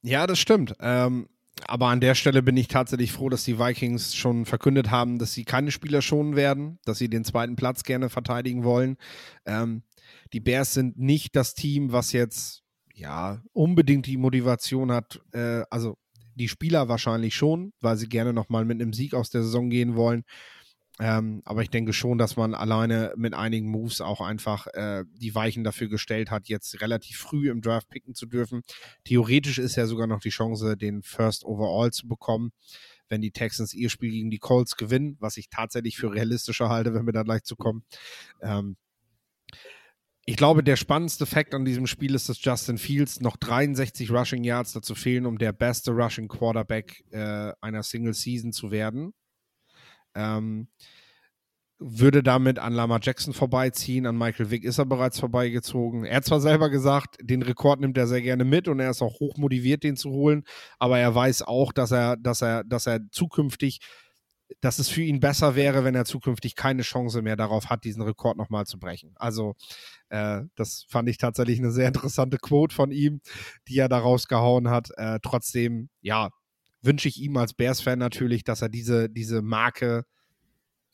[0.00, 0.74] Ja, das stimmt.
[0.80, 1.28] Ähm,
[1.66, 5.32] aber an der Stelle bin ich tatsächlich froh, dass die Vikings schon verkündet haben, dass
[5.32, 8.96] sie keine Spieler schonen werden, dass sie den zweiten Platz gerne verteidigen wollen.
[9.46, 9.82] Ähm,
[10.32, 12.62] die Bears sind nicht das Team, was jetzt
[12.94, 15.20] ja unbedingt die Motivation hat.
[15.32, 15.96] Äh, also
[16.34, 19.96] die Spieler wahrscheinlich schon, weil sie gerne nochmal mit einem Sieg aus der Saison gehen
[19.96, 20.24] wollen.
[20.98, 25.34] Ähm, aber ich denke schon, dass man alleine mit einigen Moves auch einfach äh, die
[25.34, 28.62] Weichen dafür gestellt hat, jetzt relativ früh im Draft picken zu dürfen.
[29.04, 32.52] Theoretisch ist ja sogar noch die Chance, den First Overall zu bekommen,
[33.08, 36.94] wenn die Texans ihr Spiel gegen die Colts gewinnen, was ich tatsächlich für realistischer halte,
[36.94, 37.84] wenn wir da gleich zu kommen.
[38.40, 38.76] Ähm,
[40.28, 44.42] ich glaube, der spannendste Fakt an diesem Spiel ist, dass Justin Fields noch 63 Rushing
[44.42, 49.12] Yards dazu fehlen, um der beste Rushing Quarterback äh, einer Single Season zu werden.
[50.16, 50.68] Ähm,
[51.78, 56.04] würde damit an Lama Jackson vorbeiziehen, an Michael Vick ist er bereits vorbeigezogen.
[56.04, 59.02] Er hat zwar selber gesagt, den Rekord nimmt er sehr gerne mit und er ist
[59.02, 60.44] auch hoch motiviert, den zu holen,
[60.78, 63.80] aber er weiß auch, dass er, dass er, dass er zukünftig,
[64.62, 68.02] dass es für ihn besser wäre, wenn er zukünftig keine Chance mehr darauf hat, diesen
[68.02, 69.12] Rekord nochmal zu brechen.
[69.16, 69.54] Also,
[70.08, 73.20] äh, das fand ich tatsächlich eine sehr interessante Quote von ihm,
[73.68, 74.88] die er da rausgehauen hat.
[74.96, 76.30] Äh, trotzdem, ja,
[76.86, 80.06] wünsche ich ihm als Bears-Fan natürlich, dass er diese, diese Marke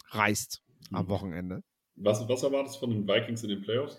[0.09, 0.97] reißt mhm.
[0.97, 1.63] am Wochenende.
[1.97, 3.99] Was, was erwartest du von den Vikings in den Playoffs?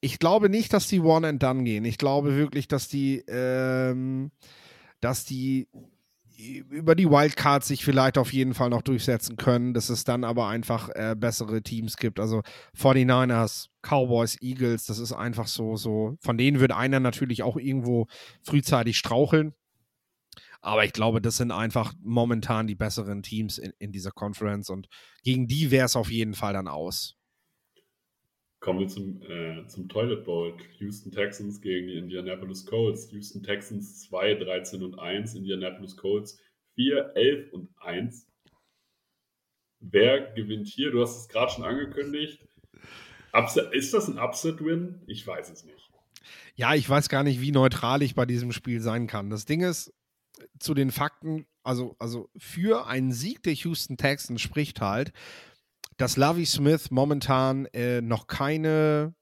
[0.00, 1.86] Ich glaube nicht, dass die One and Done gehen.
[1.86, 4.30] Ich glaube wirklich, dass die, ähm,
[5.00, 5.66] dass die
[6.36, 10.48] über die Wildcards sich vielleicht auf jeden Fall noch durchsetzen können, dass es dann aber
[10.48, 12.18] einfach äh, bessere Teams gibt.
[12.18, 12.42] Also
[12.76, 16.16] 49ers, Cowboys, Eagles, das ist einfach so, so.
[16.20, 18.06] Von denen wird einer natürlich auch irgendwo
[18.42, 19.54] frühzeitig straucheln.
[20.60, 24.88] Aber ich glaube, das sind einfach momentan die besseren Teams in, in dieser Conference und
[25.22, 27.16] gegen die wäre es auf jeden Fall dann aus.
[28.64, 30.56] Kommen wir zum, äh, zum Toilet Bowl.
[30.78, 33.12] Houston Texans gegen die Indianapolis Colts.
[33.12, 35.34] Houston Texans 2, 13 und 1.
[35.34, 36.40] Indianapolis Colts
[36.76, 38.26] 4, 11 und 1.
[39.80, 40.92] Wer gewinnt hier?
[40.92, 42.40] Du hast es gerade schon angekündigt.
[43.34, 45.02] Upset, ist das ein Upset-Win?
[45.08, 45.90] Ich weiß es nicht.
[46.54, 49.28] Ja, ich weiß gar nicht, wie neutral ich bei diesem Spiel sein kann.
[49.28, 49.92] Das Ding ist,
[50.58, 55.12] zu den Fakten, also, also für einen Sieg der Houston Texans spricht halt,
[55.96, 59.14] dass Lavi Smith momentan äh, noch keine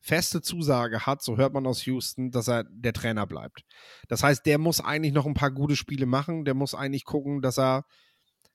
[0.00, 3.62] feste Zusage hat, so hört man aus Houston, dass er der Trainer bleibt.
[4.08, 6.44] Das heißt, der muss eigentlich noch ein paar gute Spiele machen.
[6.44, 7.84] Der muss eigentlich gucken, dass er,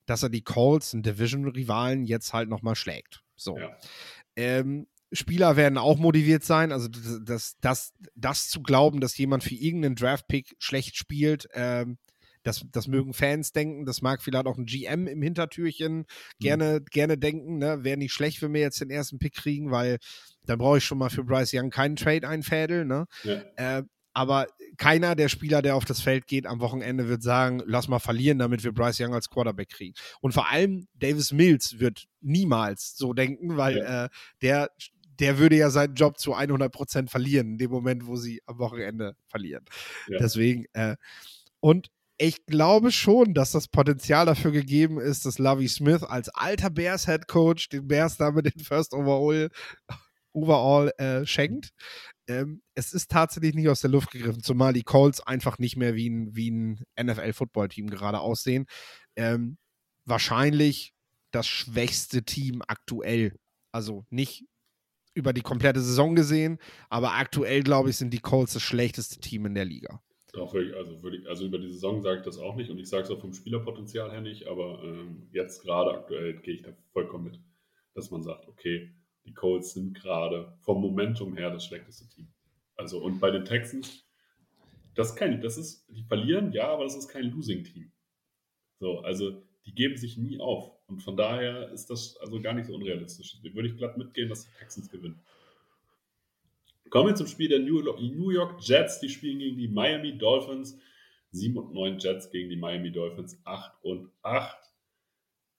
[0.06, 3.22] dass er die Colts, einen Division-Rivalen, jetzt halt nochmal schlägt.
[3.36, 3.58] So.
[3.58, 3.78] Ja.
[4.36, 6.72] Ähm, Spieler werden auch motiviert sein.
[6.72, 12.00] Also das, das, das zu glauben, dass jemand für irgendeinen Draft-Pick schlecht spielt, ähm,
[12.44, 16.06] das, das mögen Fans denken, das mag vielleicht auch ein GM im Hintertürchen mhm.
[16.40, 16.86] gerne, mhm.
[16.92, 17.58] gerne denken.
[17.58, 17.84] Ne?
[17.84, 19.98] Wäre nicht schlecht, wenn wir jetzt den ersten Pick kriegen, weil
[20.46, 22.88] dann brauche ich schon mal für Bryce Young keinen Trade einfädeln.
[22.88, 23.06] Ne?
[23.24, 23.42] Ja.
[23.56, 23.84] Äh,
[24.16, 28.00] aber keiner der Spieler, der auf das Feld geht am Wochenende, wird sagen, lass mal
[28.00, 29.96] verlieren, damit wir Bryce Young als Quarterback kriegen.
[30.22, 34.06] Und vor allem Davis Mills wird niemals so denken, weil ja.
[34.06, 34.10] äh,
[34.42, 34.70] der
[35.20, 39.16] der würde ja seinen Job zu 100% verlieren, in dem Moment, wo sie am Wochenende
[39.28, 39.64] verlieren.
[40.08, 40.18] Ja.
[40.20, 40.96] Deswegen, äh,
[41.60, 41.92] und
[42.24, 47.06] ich glaube schon, dass das Potenzial dafür gegeben ist, dass Lovey Smith als alter Bears
[47.06, 49.50] Head Coach den Bears damit den First Overall,
[50.32, 51.72] Overall äh, schenkt.
[52.30, 55.96] Ähm, es ist tatsächlich nicht aus der Luft gegriffen, zumal die Colts einfach nicht mehr
[55.96, 58.68] wie ein, wie ein NFL-Football-Team gerade aussehen.
[59.18, 59.58] Ähm,
[60.06, 60.94] wahrscheinlich
[61.32, 63.36] das schwächste Team aktuell.
[63.74, 64.46] Also nicht
[65.14, 66.58] über die komplette Saison gesehen,
[66.90, 70.02] aber aktuell, glaube ich, sind die Colts das schlechteste Team in der Liga.
[70.34, 73.04] Wirklich, also, wirklich, also über die Saison sage ich das auch nicht und ich sage
[73.04, 77.26] es auch vom Spielerpotenzial her nicht, aber ähm, jetzt gerade aktuell gehe ich da vollkommen
[77.26, 77.40] mit,
[77.94, 78.92] dass man sagt, okay,
[79.26, 82.28] die Colts sind gerade vom Momentum her das schlechteste Team.
[82.76, 84.08] Also und bei den Texans,
[84.96, 87.92] das kann, das ist, die verlieren, ja, aber das ist kein Losing-Team.
[88.80, 90.72] So, also die geben sich nie auf.
[90.88, 93.38] Und von daher ist das also gar nicht so unrealistisch.
[93.42, 95.22] Würde ich glatt mitgehen, dass die Texans gewinnen.
[96.94, 99.00] Kommen wir zum Spiel der New York Jets.
[99.00, 100.80] Die spielen gegen die Miami Dolphins.
[101.32, 103.42] 7 und 9 Jets gegen die Miami Dolphins.
[103.46, 104.56] 8 und 8.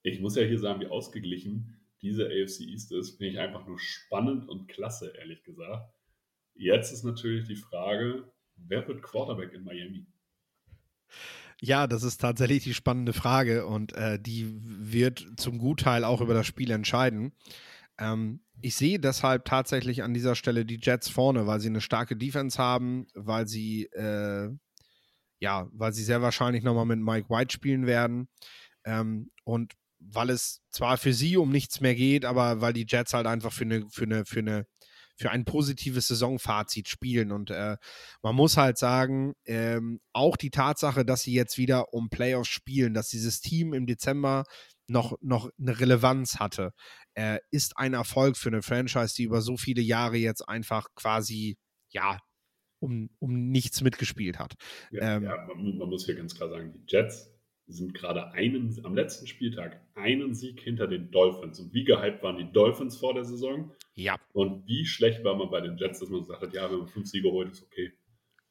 [0.05, 3.17] Ich muss ja hier sagen, wie ausgeglichen diese AFC East ist.
[3.17, 5.93] Finde ich einfach nur spannend und klasse, ehrlich gesagt.
[6.55, 10.07] Jetzt ist natürlich die Frage, wer wird Quarterback in Miami?
[11.61, 16.35] Ja, das ist tatsächlich die spannende Frage und äh, die wird zum Gutteil auch über
[16.35, 17.33] das Spiel entscheiden.
[17.99, 22.17] Ähm, ich sehe deshalb tatsächlich an dieser Stelle die Jets vorne, weil sie eine starke
[22.17, 24.49] Defense haben, weil sie äh,
[25.39, 28.29] ja, weil sie sehr wahrscheinlich nochmal mit Mike White spielen werden
[28.87, 33.13] ähm, und weil es zwar für sie um nichts mehr geht, aber weil die Jets
[33.13, 34.67] halt einfach für eine, für eine, für eine
[35.17, 37.31] für ein positives Saisonfazit spielen.
[37.31, 37.77] Und äh,
[38.23, 42.95] man muss halt sagen, ähm, auch die Tatsache, dass sie jetzt wieder um Playoffs spielen,
[42.95, 44.43] dass dieses Team im Dezember
[44.89, 46.73] noch, noch eine Relevanz hatte,
[47.15, 51.57] äh, ist ein Erfolg für eine Franchise, die über so viele Jahre jetzt einfach quasi,
[51.91, 52.19] ja,
[52.81, 54.55] um, um nichts mitgespielt hat.
[54.91, 57.31] Ja, ähm, ja man, man, muss hier ganz klar sagen, die Jets
[57.67, 61.61] sind gerade einen, am letzten Spieltag einen Sieg hinter den Dolphins.
[61.61, 63.73] Und wie gehypt waren die Dolphins vor der Saison?
[63.95, 64.19] Ja.
[64.33, 66.89] Und wie schlecht war man bei den Jets, dass man gesagt hat, ja, wenn man
[66.89, 67.93] fünf Siege holt, ist okay.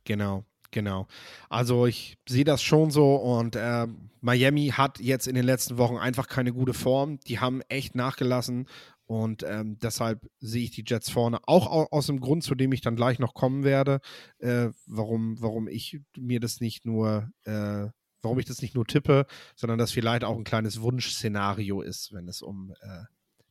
[0.06, 1.07] Genau, genau.
[1.49, 3.88] Also ich sehe das schon so und äh,
[4.19, 7.19] Miami hat jetzt in den letzten Wochen einfach keine gute Form.
[7.21, 8.67] Die haben echt nachgelassen
[9.05, 12.81] und ähm, deshalb sehe ich die Jets vorne, auch aus dem Grund, zu dem ich
[12.81, 14.01] dann gleich noch kommen werde,
[14.39, 17.88] äh, warum, warum ich mir das nicht nur äh,
[18.23, 22.27] warum ich das nicht nur tippe, sondern dass vielleicht auch ein kleines Wunschszenario ist, wenn
[22.27, 23.03] es um äh,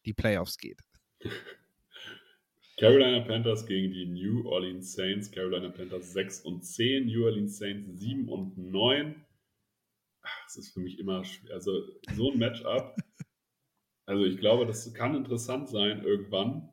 [0.07, 0.81] die Playoffs geht.
[2.83, 5.31] Carolina Panthers gegen die New Orleans Saints.
[5.31, 9.25] Carolina Panthers 6 und 10, New Orleans Saints 7 und 9.
[10.21, 11.55] Das ist für mich immer schwer.
[11.55, 11.81] Also
[12.13, 12.97] so ein Matchup.
[14.05, 16.73] Also ich glaube, das kann interessant sein irgendwann.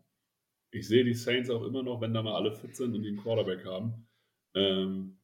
[0.72, 3.10] Ich sehe die Saints auch immer noch, wenn da mal alle fit sind und die
[3.10, 4.08] einen Quarterback haben.
[4.56, 5.20] Ähm,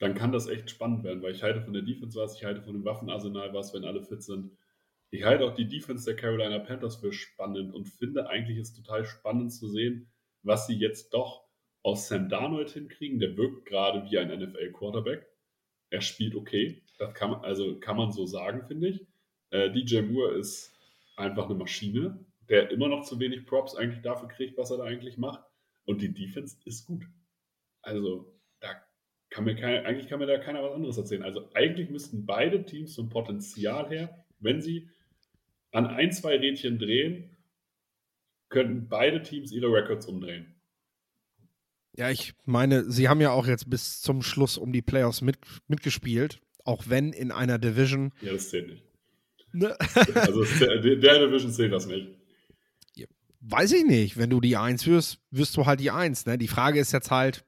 [0.00, 2.60] dann kann das echt spannend werden, weil ich halte von der Defense was, ich halte
[2.60, 4.54] von dem Waffenarsenal was, wenn alle fit sind.
[5.10, 9.04] Ich halte auch die Defense der Carolina Panthers für spannend und finde eigentlich ist total
[9.04, 10.10] spannend zu sehen,
[10.42, 11.44] was sie jetzt doch
[11.82, 13.18] aus Sam Darnold hinkriegen.
[13.18, 15.26] Der wirkt gerade wie ein NFL-Quarterback.
[15.90, 16.82] Er spielt okay.
[16.98, 19.06] Das kann man, also kann man so sagen, finde ich.
[19.50, 20.72] Äh, DJ Moore ist
[21.16, 24.84] einfach eine Maschine, der immer noch zu wenig Props eigentlich dafür kriegt, was er da
[24.84, 25.42] eigentlich macht.
[25.86, 27.04] Und die Defense ist gut.
[27.82, 28.32] Also
[29.30, 31.22] kann mir kein, eigentlich kann mir da keiner was anderes erzählen.
[31.22, 34.88] Also eigentlich müssten beide Teams vom Potenzial her, wenn sie
[35.72, 37.36] an ein, zwei Rädchen drehen,
[38.48, 40.54] könnten beide Teams ihre Records umdrehen.
[41.96, 45.38] Ja, ich meine, sie haben ja auch jetzt bis zum Schluss um die Playoffs mit,
[45.66, 48.12] mitgespielt, auch wenn in einer Division.
[48.20, 48.84] Ja, das zählt nicht.
[49.52, 49.76] Ne?
[50.14, 52.08] also der Division zählt das nicht.
[53.40, 54.18] Weiß ich nicht.
[54.18, 56.26] Wenn du die Eins wirst, wirst du halt die Eins.
[56.26, 56.36] Ne?
[56.36, 57.44] Die Frage ist jetzt halt,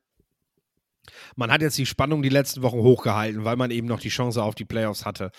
[1.37, 4.43] man hat jetzt die Spannung die letzten Wochen hochgehalten, weil man eben noch die Chance
[4.43, 5.33] auf die Playoffs hatte.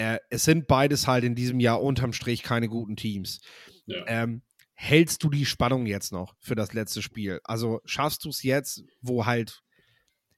[0.00, 3.42] Äh, es sind beides halt in diesem Jahr unterm Strich keine guten Teams.
[3.84, 4.02] Ja.
[4.06, 4.40] Ähm,
[4.72, 7.40] hältst du die Spannung jetzt noch für das letzte Spiel?
[7.44, 9.60] Also schaffst du es jetzt, wo halt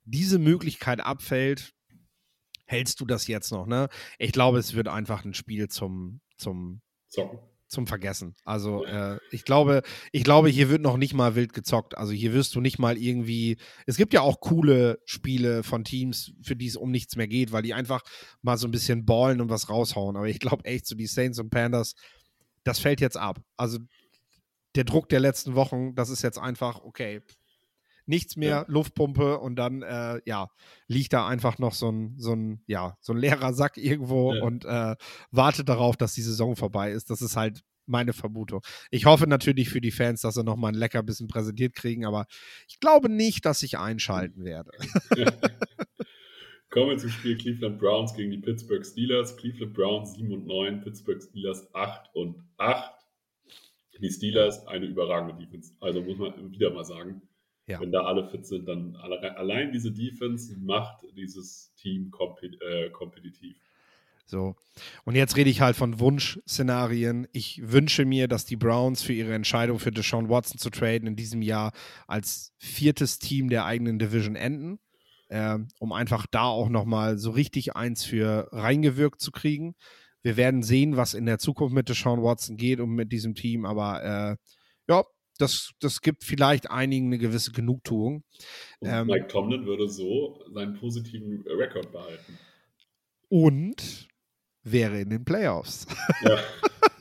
[0.05, 1.75] diese Möglichkeit abfällt,
[2.65, 3.67] hältst du das jetzt noch?
[3.67, 3.89] Ne?
[4.19, 7.39] Ich glaube, es wird einfach ein Spiel zum, zum Zocken
[7.73, 8.37] zum Vergessen.
[8.45, 9.83] Also äh, ich glaube,
[10.13, 11.97] ich glaube, hier wird noch nicht mal wild gezockt.
[11.97, 13.57] Also hier wirst du nicht mal irgendwie.
[13.87, 17.51] Es gibt ja auch coole Spiele von Teams, für die es um nichts mehr geht,
[17.51, 18.03] weil die einfach
[18.43, 20.17] mal so ein bisschen ballen und was raushauen.
[20.17, 21.95] Aber ich glaube echt, so die Saints und Pandas,
[22.63, 23.41] das fällt jetzt ab.
[23.57, 23.79] Also
[24.75, 27.23] der Druck der letzten Wochen, das ist jetzt einfach, okay,
[28.07, 28.65] nichts mehr, ja.
[28.69, 30.49] Luftpumpe und dann, äh, ja,
[30.87, 34.43] liegt da einfach noch so ein, so ein, ja, so ein leerer Sack irgendwo ja.
[34.43, 34.97] und äh,
[35.31, 37.11] wartet darauf, dass die Saison vorbei ist.
[37.11, 38.63] Das ist halt meine Vermutung.
[38.91, 42.27] Ich hoffe natürlich für die Fans, dass sie nochmal ein lecker bisschen präsentiert kriegen, aber
[42.69, 44.71] ich glaube nicht, dass ich einschalten werde.
[46.71, 49.37] Kommen wir zum Spiel Cleveland Browns gegen die Pittsburgh Steelers.
[49.37, 52.93] Cleveland Browns 7 und 9, Pittsburgh Steelers 8 und 8.
[54.01, 55.75] Die Steelers eine überragende Defense.
[55.81, 57.21] Also muss man wieder mal sagen.
[57.73, 57.81] Ja.
[57.81, 62.13] Wenn da alle fit sind, dann allein diese Defense macht dieses Team
[62.61, 63.57] äh, kompetitiv.
[64.27, 64.57] So.
[65.05, 67.27] Und jetzt rede ich halt von Wunschszenarien.
[67.33, 71.17] Ich wünsche mir, dass die Browns für ihre Entscheidung für Deshaun Watson zu traden in
[71.17, 71.73] diesem Jahr
[72.07, 74.79] als viertes Team der eigenen Division enden.
[75.29, 79.75] äh, um einfach da auch nochmal so richtig eins für reingewirkt zu kriegen.
[80.23, 83.65] Wir werden sehen, was in der Zukunft mit Deshaun Watson geht und mit diesem Team,
[83.65, 84.37] aber äh,
[85.39, 88.25] das, das gibt vielleicht einigen eine gewisse Genugtuung.
[88.81, 92.39] Und ähm, Mike Tomlin würde so seinen positiven Rekord behalten.
[93.29, 94.09] Und
[94.63, 95.87] wäre in den Playoffs.
[96.23, 96.39] Ja.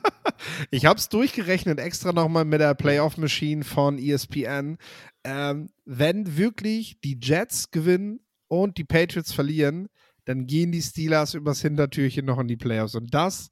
[0.70, 4.78] ich habe es durchgerechnet, extra nochmal mit der Playoff-Machine von ESPN.
[5.24, 9.88] Ähm, wenn wirklich die Jets gewinnen und die Patriots verlieren,
[10.24, 12.94] dann gehen die Steelers übers Hintertürchen noch in die Playoffs.
[12.94, 13.50] Und das,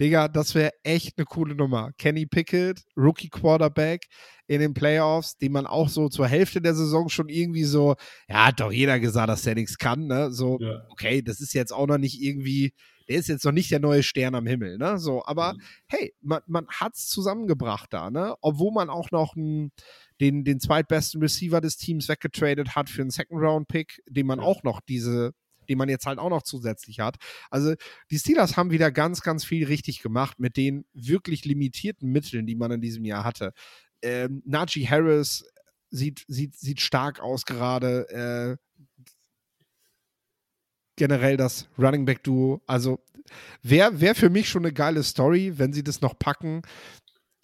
[0.00, 1.90] Digga, das wäre echt eine coole Nummer.
[1.98, 4.06] Kenny Pickett, Rookie Quarterback
[4.46, 7.96] in den Playoffs, den man auch so zur Hälfte der Saison schon irgendwie so,
[8.28, 10.30] ja, hat doch jeder gesagt, dass der nichts kann, ne?
[10.30, 10.84] So, ja.
[10.90, 12.72] okay, das ist jetzt auch noch nicht irgendwie,
[13.08, 14.98] der ist jetzt noch nicht der neue Stern am Himmel, ne?
[14.98, 15.60] So, aber mhm.
[15.88, 18.36] hey, man, man hat es zusammengebracht da, ne?
[18.40, 19.72] Obwohl man auch noch einen,
[20.20, 24.44] den, den zweitbesten Receiver des Teams weggetradet hat für einen Second-Round-Pick, den man ja.
[24.44, 25.32] auch noch diese
[25.68, 27.16] den man jetzt halt auch noch zusätzlich hat.
[27.50, 27.74] Also
[28.10, 32.56] die Steelers haben wieder ganz, ganz viel richtig gemacht mit den wirklich limitierten Mitteln, die
[32.56, 33.52] man in diesem Jahr hatte.
[34.02, 35.44] Ähm, Najee Harris
[35.90, 38.58] sieht, sieht, sieht stark aus gerade.
[38.58, 39.04] Äh,
[40.98, 42.60] generell das Running Back Duo.
[42.66, 42.98] Also
[43.62, 46.62] wäre wär für mich schon eine geile Story, wenn sie das noch packen.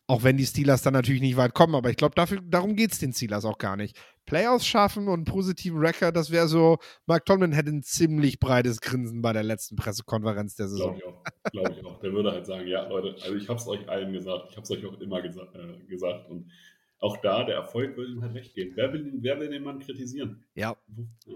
[0.07, 2.99] Auch wenn die Steelers dann natürlich nicht weit kommen, aber ich glaube, darum geht es
[2.99, 3.97] den Steelers auch gar nicht.
[4.27, 8.81] Playoffs schaffen und einen positiven Record, das wäre so, Mark Tomlin hätte ein ziemlich breites
[8.81, 10.99] Grinsen bei der letzten Pressekonferenz der Saison.
[10.99, 11.51] Glaube ich auch.
[11.51, 12.01] Glaube ich auch.
[12.01, 14.65] Der würde halt sagen, ja, Leute, also ich habe es euch allen gesagt, ich habe
[14.65, 16.51] es euch auch immer gesa äh, gesagt und
[17.05, 18.73] auch da, der Erfolg würde ihm halt recht geben.
[18.77, 20.43] Wer will, wer will den Mann kritisieren?
[20.55, 20.75] Ja.
[21.27, 21.35] ja.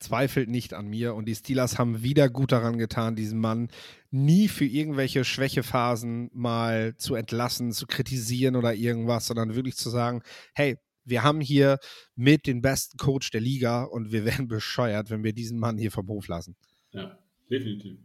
[0.00, 3.68] Zweifelt nicht an mir und die Steelers haben wieder gut daran getan, diesen Mann
[4.10, 10.22] nie für irgendwelche Schwächephasen mal zu entlassen, zu kritisieren oder irgendwas, sondern wirklich zu sagen,
[10.54, 11.78] hey, wir haben hier
[12.14, 15.90] mit den besten Coach der Liga und wir werden bescheuert, wenn wir diesen Mann hier
[15.90, 16.56] vom Hof lassen.
[16.92, 17.18] Ja,
[17.50, 17.98] definitiv.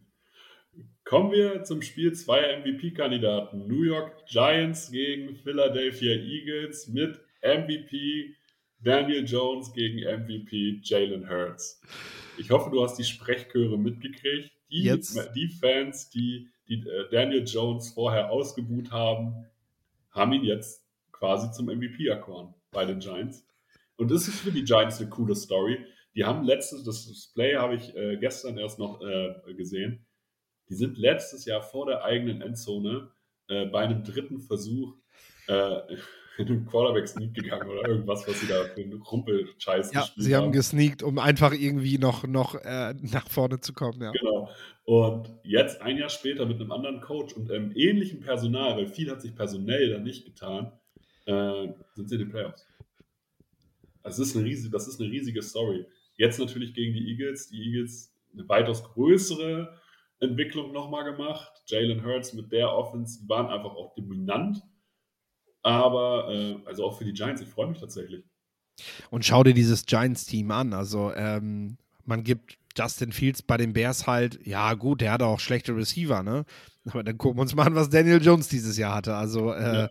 [1.04, 3.68] Kommen wir zum Spiel zweier MVP-Kandidaten.
[3.68, 8.36] New York Giants gegen Philadelphia Eagles mit MVP
[8.80, 11.82] Daniel Jones gegen MVP Jalen Hurts.
[12.38, 14.52] Ich hoffe, du hast die Sprechchöre mitgekriegt.
[14.72, 15.02] Die,
[15.36, 19.46] die Fans, die, die äh, Daniel Jones vorher ausgebuht haben,
[20.12, 23.46] haben ihn jetzt quasi zum MVP erkoren bei den Giants.
[23.98, 25.78] Und das ist für die Giants eine coole Story.
[26.16, 30.06] Die haben letztes, das Display habe ich äh, gestern erst noch äh, gesehen.
[30.70, 33.12] Die sind letztes Jahr vor der eigenen Endzone
[33.48, 34.96] äh, bei einem dritten Versuch
[35.48, 35.80] äh,
[36.38, 40.26] in den Quarterback Sneak gegangen oder irgendwas, was sie da für einen Rumpelscheiß ja, gespielt
[40.26, 40.52] sie haben.
[40.52, 44.02] gesneakt, um einfach irgendwie noch, noch äh, nach vorne zu kommen.
[44.02, 44.12] Ja.
[44.12, 44.50] Genau.
[44.84, 49.12] Und jetzt ein Jahr später mit einem anderen Coach und einem ähnlichen Personal, weil viel
[49.12, 50.72] hat sich personell dann nicht getan,
[51.32, 52.65] äh, sind sie in den Playoffs.
[54.04, 55.86] Das ist, eine riesige, das ist eine riesige Story.
[56.15, 57.50] Jetzt natürlich gegen die Eagles.
[57.50, 59.80] Die Eagles eine weitaus größere
[60.20, 61.52] Entwicklung nochmal gemacht.
[61.67, 64.62] Jalen Hurts mit der Offense, die waren einfach auch dominant.
[65.63, 68.26] Aber äh, also auch für die Giants, ich freue mich tatsächlich.
[69.10, 70.74] Und schau dir dieses Giants-Team an.
[70.74, 75.39] Also ähm, man gibt Justin Fields bei den Bears halt, ja gut, der hat auch
[75.39, 76.46] schlechte Receiver, ne?
[76.89, 79.15] Aber dann gucken wir uns mal an, was Daniel Jones dieses Jahr hatte.
[79.15, 79.89] Also äh, ja.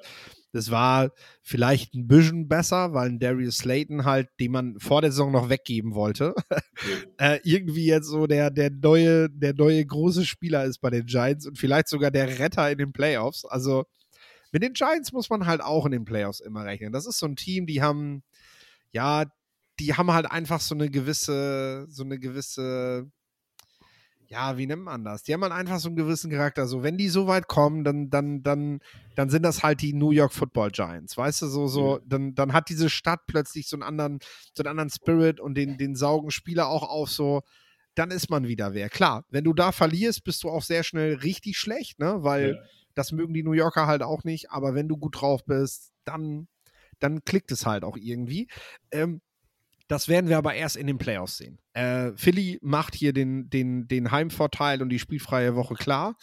[0.52, 5.12] Das war vielleicht ein bisschen besser, weil ein Darius Slayton halt, den man vor der
[5.12, 6.34] Saison noch weggeben wollte,
[7.18, 11.46] äh, irgendwie jetzt so der, der neue, der neue große Spieler ist bei den Giants
[11.46, 13.44] und vielleicht sogar der Retter in den Playoffs.
[13.44, 13.84] Also
[14.52, 16.92] mit den Giants muss man halt auch in den Playoffs immer rechnen.
[16.92, 18.22] Das ist so ein Team, die haben,
[18.90, 19.26] ja,
[19.78, 23.10] die haben halt einfach so eine gewisse, so eine gewisse
[24.30, 25.24] ja, wie nennt man das?
[25.24, 26.68] Die haben halt einfach so einen gewissen Charakter.
[26.68, 28.78] So, wenn die so weit kommen, dann, dann, dann,
[29.16, 31.16] dann sind das halt die New York Football Giants.
[31.16, 32.08] Weißt du, so, so, mhm.
[32.08, 34.20] dann, dann hat diese Stadt plötzlich so einen anderen,
[34.54, 37.42] so einen anderen Spirit und den, den saugen Spieler auch auf, so,
[37.96, 38.88] dann ist man wieder wer.
[38.88, 42.18] Klar, wenn du da verlierst, bist du auch sehr schnell richtig schlecht, ne?
[42.20, 42.62] Weil ja.
[42.94, 46.46] das mögen die New Yorker halt auch nicht, aber wenn du gut drauf bist, dann,
[47.00, 48.48] dann klickt es halt auch irgendwie.
[48.92, 49.22] Ähm,
[49.90, 51.58] das werden wir aber erst in den Playoffs sehen.
[51.72, 56.16] Äh, Philly macht hier den, den, den Heimvorteil und die spielfreie Woche klar.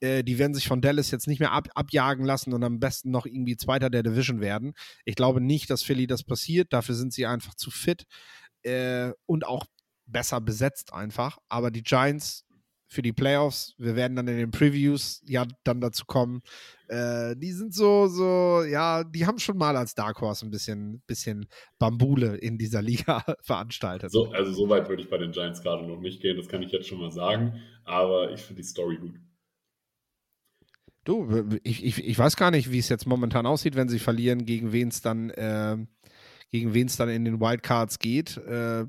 [0.00, 3.10] Äh, die werden sich von Dallas jetzt nicht mehr ab, abjagen lassen und am besten
[3.10, 4.72] noch irgendwie Zweiter der Division werden.
[5.04, 6.72] Ich glaube nicht, dass Philly das passiert.
[6.72, 8.04] Dafür sind sie einfach zu fit
[8.62, 9.66] äh, und auch
[10.06, 11.36] besser besetzt einfach.
[11.50, 12.46] Aber die Giants
[12.90, 13.74] für die Playoffs.
[13.78, 16.42] Wir werden dann in den Previews ja dann dazu kommen.
[16.88, 21.00] Äh, die sind so, so, ja, die haben schon mal als Dark Horse ein bisschen,
[21.06, 21.46] bisschen
[21.78, 24.10] Bambule in dieser Liga veranstaltet.
[24.10, 26.62] So, also so weit würde ich bei den Giants gerade noch nicht gehen, das kann
[26.62, 27.60] ich jetzt schon mal sagen.
[27.84, 29.14] Aber ich finde die Story gut.
[31.04, 34.44] Du, ich, ich, ich weiß gar nicht, wie es jetzt momentan aussieht, wenn sie verlieren,
[34.44, 35.78] gegen wen es dann, äh,
[36.50, 38.36] gegen wen es dann in den Wildcards geht.
[38.36, 38.86] Äh,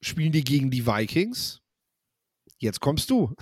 [0.00, 1.59] spielen die gegen die Vikings.
[2.60, 3.34] Jetzt kommst du.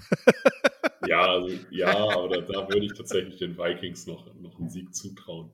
[1.06, 4.94] ja, also ja, aber da, da, würde ich tatsächlich den Vikings noch, noch einen Sieg
[4.94, 5.50] zutrauen.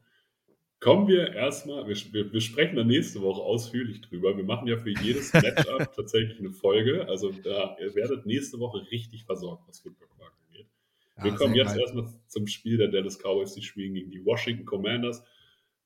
[0.81, 4.37] Kommen wir erstmal, wir, wir, wir, sprechen dann nächste Woche ausführlich drüber.
[4.37, 7.09] Wir machen ja für jedes Matchup tatsächlich eine Folge.
[7.09, 10.67] Also da, ihr werdet nächste Woche richtig versorgt, was Football Quark angeht.
[11.17, 11.81] Ja, wir kommen jetzt geil.
[11.81, 13.55] erstmal zum Spiel der Dallas Cowboys.
[13.55, 15.25] Die spielen gegen die Washington Commanders.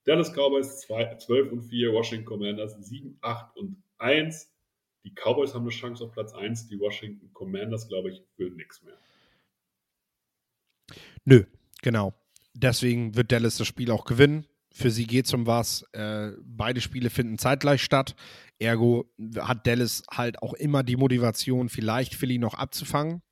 [0.02, 4.52] Dallas Cowboys 2, 12 und 4, Washington Commanders 7, 8 und 1.
[5.04, 8.82] Die Cowboys haben eine Chance auf Platz 1, die Washington Commanders, glaube ich, für nichts
[8.82, 8.98] mehr.
[11.24, 11.44] Nö,
[11.82, 12.14] genau.
[12.54, 14.46] Deswegen wird Dallas das Spiel auch gewinnen.
[14.72, 15.82] Für sie geht es um was.
[15.92, 18.16] Äh, beide Spiele finden zeitgleich statt.
[18.58, 23.22] Ergo hat Dallas halt auch immer die Motivation, vielleicht Philly noch abzufangen.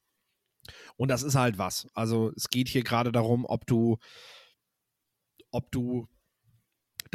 [0.96, 1.88] Und das ist halt was.
[1.94, 3.98] Also es geht hier gerade darum, ob du,
[5.50, 6.08] ob du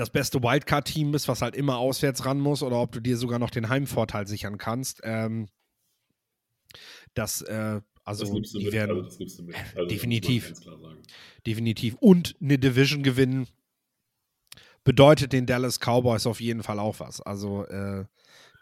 [0.01, 3.37] das beste Wildcard-Team bist, was halt immer auswärts ran muss, oder ob du dir sogar
[3.37, 4.99] noch den Heimvorteil sichern kannst.
[5.03, 5.47] Ähm,
[7.13, 8.73] das, äh, also, das nimmst du mit.
[8.73, 9.55] Werden, also das nimmst du mit.
[9.75, 10.53] Also definitiv.
[11.45, 11.95] Definitiv.
[11.99, 13.47] Und eine Division gewinnen
[14.83, 17.21] bedeutet den Dallas Cowboys auf jeden Fall auch was.
[17.21, 18.05] Also, äh,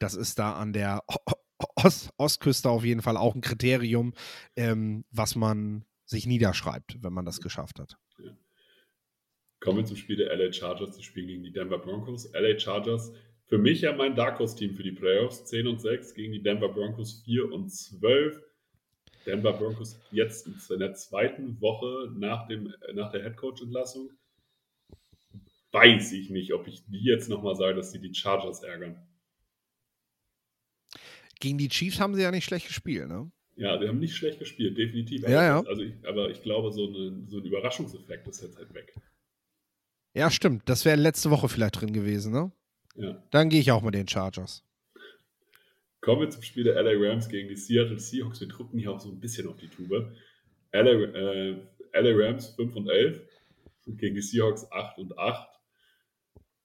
[0.02, 1.06] das ist da an der
[1.76, 4.14] Ost Ostküste auf jeden Fall auch ein Kriterium,
[4.58, 7.96] ähm, was man sich niederschreibt, wenn man das geschafft hat.
[8.18, 8.32] Ja.
[9.60, 10.96] Kommen wir zum Spiel der LA Chargers.
[10.96, 12.32] Die spielen gegen die Denver Broncos.
[12.34, 13.14] LA Chargers,
[13.48, 15.46] für mich ja mein Dark Horse Team für die Playoffs.
[15.46, 18.42] 10 und 6 gegen die Denver Broncos 4 und 12.
[19.26, 24.12] Denver Broncos jetzt in der zweiten Woche nach, dem, nach der Headcoach-Entlassung.
[25.72, 28.98] Weiß ich nicht, ob ich die jetzt nochmal sage, dass sie die Chargers ärgern.
[31.40, 33.32] Gegen die Chiefs haben sie ja nicht schlecht gespielt, ne?
[33.56, 35.24] Ja, die haben nicht schlecht gespielt, definitiv.
[35.24, 35.64] Aber ja, ja.
[35.66, 38.94] Also ich, aber ich glaube, so, eine, so ein Überraschungseffekt ist jetzt halt weg.
[40.14, 40.68] Ja, stimmt.
[40.68, 42.52] Das wäre letzte Woche vielleicht drin gewesen, ne?
[42.96, 43.24] Ja.
[43.32, 44.64] Dann gehe ich auch mit den Chargers.
[46.02, 48.40] Kommen wir zum Spiel der LA Rams gegen die Seattle Seahawks.
[48.40, 50.16] Wir drücken hier auch so ein bisschen auf die Tube.
[50.72, 51.52] LA, äh,
[51.94, 53.22] LA Rams 5 und 11
[53.86, 55.48] gegen die Seahawks 8 und 8.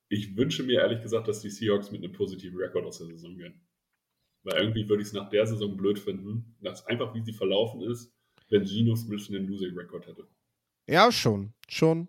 [0.08, 3.36] Ich wünsche mir ehrlich gesagt, dass die Seahawks mit einem positiven Rekord aus der Saison
[3.36, 3.60] gehen.
[4.44, 7.80] Weil irgendwie würde ich es nach der Saison blöd finden, dass einfach wie sie verlaufen
[7.82, 8.14] ist,
[8.50, 10.26] wenn Geno Smith einen Losing Record hätte.
[10.86, 11.54] Ja, schon.
[11.68, 12.08] Schon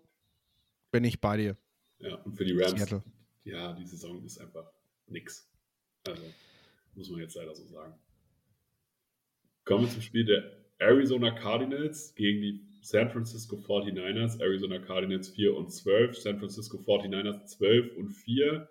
[0.90, 1.56] bin ich bei dir.
[1.98, 3.02] Ja, und für die Rams, Seattle.
[3.44, 4.70] ja, die Saison ist einfach
[5.06, 5.50] nix.
[6.06, 6.22] Also,
[6.94, 7.94] muss man jetzt leider so sagen.
[9.64, 14.40] Kommen wir zum Spiel der Arizona Cardinals gegen die San Francisco 49ers.
[14.40, 18.68] Arizona Cardinals 4 und 12, San Francisco 49ers 12 und 4.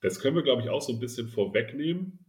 [0.00, 2.24] Das können wir, glaube ich, auch so ein bisschen vorwegnehmen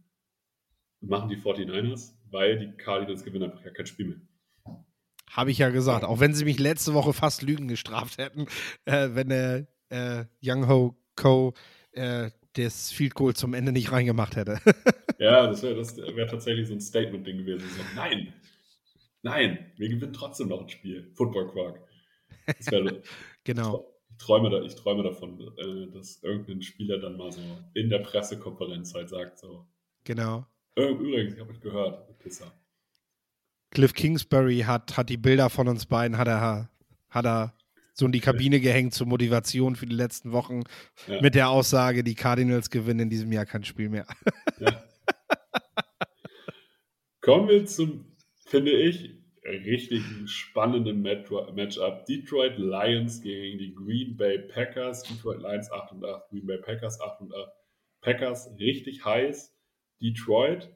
[1.00, 4.20] machen die 49ers, weil die Cardinals gewinnen einfach ja kein Spiel mehr.
[5.30, 8.46] Habe ich ja gesagt, auch wenn sie mich letzte Woche fast Lügen gestraft hätten,
[8.84, 11.54] äh, wenn der äh, Young Ho Co.
[11.92, 14.60] Äh, das Field Goal zum Ende nicht reingemacht hätte.
[15.18, 15.76] ja, das wäre
[16.16, 17.68] wär tatsächlich so ein Statement-Ding gewesen.
[17.68, 18.32] So, nein,
[19.22, 21.12] nein, wir gewinnen trotzdem noch ein Spiel.
[21.14, 21.80] Football Quark.
[22.68, 23.02] Wär,
[23.44, 23.86] genau.
[24.10, 27.40] Ich träume, da, ich träume davon, äh, dass irgendein Spieler dann mal so
[27.74, 29.64] in der Pressekonferenz halt sagt, so.
[30.04, 30.46] Genau.
[30.74, 32.52] Übrigens, ich habe euch gehört, Pisser.
[33.70, 36.68] Cliff Kingsbury hat, hat die Bilder von uns beiden, hat er,
[37.08, 37.54] hat er
[37.92, 40.62] so in die Kabine gehängt zur Motivation für die letzten Wochen
[41.06, 41.20] ja.
[41.20, 44.06] mit der Aussage, die Cardinals gewinnen in diesem Jahr kein Spiel mehr.
[44.58, 44.82] Ja.
[47.20, 48.16] Kommen wir zum,
[48.46, 52.06] finde ich, richtig spannenden Matchup.
[52.06, 55.02] Detroit Lions gegen die Green Bay Packers.
[55.02, 57.52] Detroit Lions 8 und 8, Green Bay Packers 8 und 8.
[58.00, 59.54] Packers richtig heiß.
[60.00, 60.70] Detroit.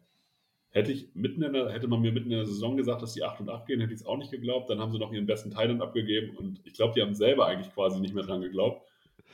[0.75, 3.22] Hätte, ich mitten in der, hätte man mir mitten in der Saison gesagt, dass die
[3.22, 4.68] 8 und 8 gehen, hätte ich es auch nicht geglaubt.
[4.68, 7.72] Dann haben sie noch ihren besten Thailand abgegeben und ich glaube, die haben selber eigentlich
[7.72, 8.85] quasi nicht mehr dran geglaubt.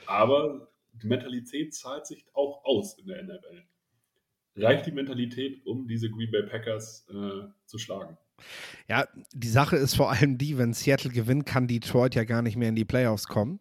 [0.05, 3.63] Aber die Mentalität zahlt sich auch aus in der NFL.
[4.57, 8.19] Reicht die Mentalität, um diese Green Bay Packers äh, zu schlagen?
[8.87, 12.57] Ja, die Sache ist vor allem die, wenn Seattle gewinnt, kann Detroit ja gar nicht
[12.57, 13.61] mehr in die Playoffs kommen.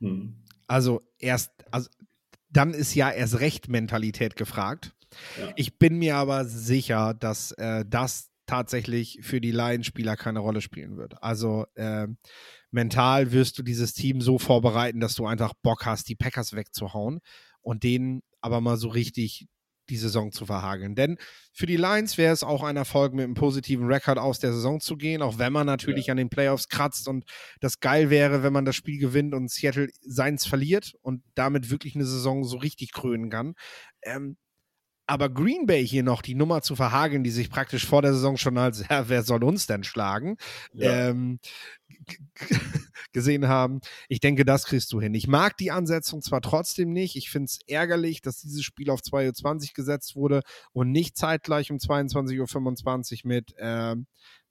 [0.00, 0.34] Hm.
[0.66, 1.88] Also erst, also
[2.48, 4.96] dann ist ja erst recht Mentalität gefragt.
[5.56, 10.96] Ich bin mir aber sicher, dass äh, das tatsächlich für die Laienspieler keine Rolle spielen
[10.96, 11.22] wird.
[11.22, 12.08] Also äh,
[12.70, 17.20] mental wirst du dieses Team so vorbereiten, dass du einfach Bock hast, die Packers wegzuhauen
[17.60, 19.46] und denen aber mal so richtig
[19.90, 20.94] die Saison zu verhageln.
[20.94, 21.18] Denn
[21.52, 24.80] für die Lions wäre es auch ein Erfolg, mit einem positiven Rekord aus der Saison
[24.80, 26.12] zu gehen, auch wenn man natürlich ja.
[26.12, 27.24] an den Playoffs kratzt und
[27.60, 31.94] das geil wäre, wenn man das Spiel gewinnt und Seattle seins verliert und damit wirklich
[31.94, 33.54] eine Saison so richtig krönen kann.
[34.02, 34.36] Ähm,
[35.10, 38.36] Aber Green Bay hier noch die Nummer zu verhageln, die sich praktisch vor der Saison
[38.36, 40.36] schon als, ja, wer soll uns denn schlagen,
[40.72, 41.08] Ja.
[41.08, 41.40] ähm,
[43.12, 43.80] gesehen haben.
[44.08, 45.12] Ich denke, das kriegst du hin.
[45.14, 47.16] Ich mag die Ansetzung zwar trotzdem nicht.
[47.16, 50.42] Ich finde es ärgerlich, dass dieses Spiel auf 2.20 Uhr gesetzt wurde
[50.72, 53.96] und nicht zeitgleich um 22.25 Uhr mit, äh,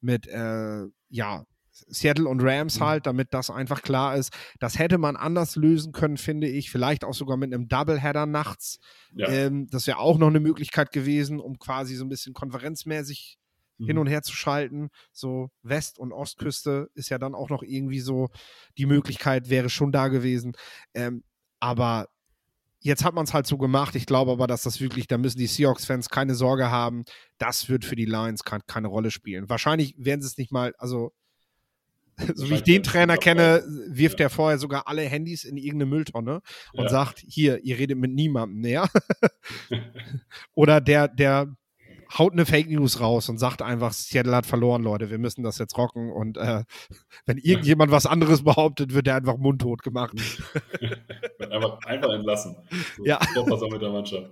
[0.01, 1.45] mit äh, ja,
[1.87, 2.83] Seattle und Rams Mhm.
[2.85, 4.31] halt, damit das einfach klar ist.
[4.59, 6.69] Das hätte man anders lösen können, finde ich.
[6.71, 8.79] Vielleicht auch sogar mit einem Doubleheader nachts.
[9.15, 9.27] Ja.
[9.29, 13.37] Ähm, das wäre auch noch eine Möglichkeit gewesen, um quasi so ein bisschen konferenzmäßig
[13.79, 13.85] Mhm.
[13.85, 14.89] hin und her zu schalten.
[15.11, 18.27] So West- und Ostküste ist ja dann auch noch irgendwie so,
[18.77, 20.53] die Möglichkeit wäre schon da gewesen.
[20.93, 21.23] Ähm,
[21.61, 22.07] aber
[22.81, 23.95] jetzt hat man es halt so gemacht.
[23.95, 27.03] Ich glaube aber, dass das wirklich, da müssen die Seahawks-Fans keine Sorge haben.
[27.37, 29.49] Das wird für die Lions kein, keine Rolle spielen.
[29.49, 31.11] Wahrscheinlich werden sie es nicht mal, also
[32.35, 34.25] so wie ich den Trainer kenne, wirft Ja.
[34.25, 36.41] er vorher sogar alle Handys in irgendeine Mülltonne
[36.73, 36.89] und Ja.
[36.89, 38.89] sagt, hier, ihr redet mit niemandem mehr.
[40.55, 41.55] Oder der, der
[42.17, 45.59] haut eine Fake News raus und sagt einfach, Seattle hat verloren, Leute, wir müssen das
[45.59, 46.11] jetzt rocken.
[46.11, 46.63] Und äh,
[47.25, 50.13] wenn irgendjemand was anderes behauptet, wird er einfach mundtot gemacht.
[51.51, 52.55] Einfach, einfach entlassen.
[52.97, 53.19] So, Ja.
[53.33, 54.29] Vorversammelter Mannschaft.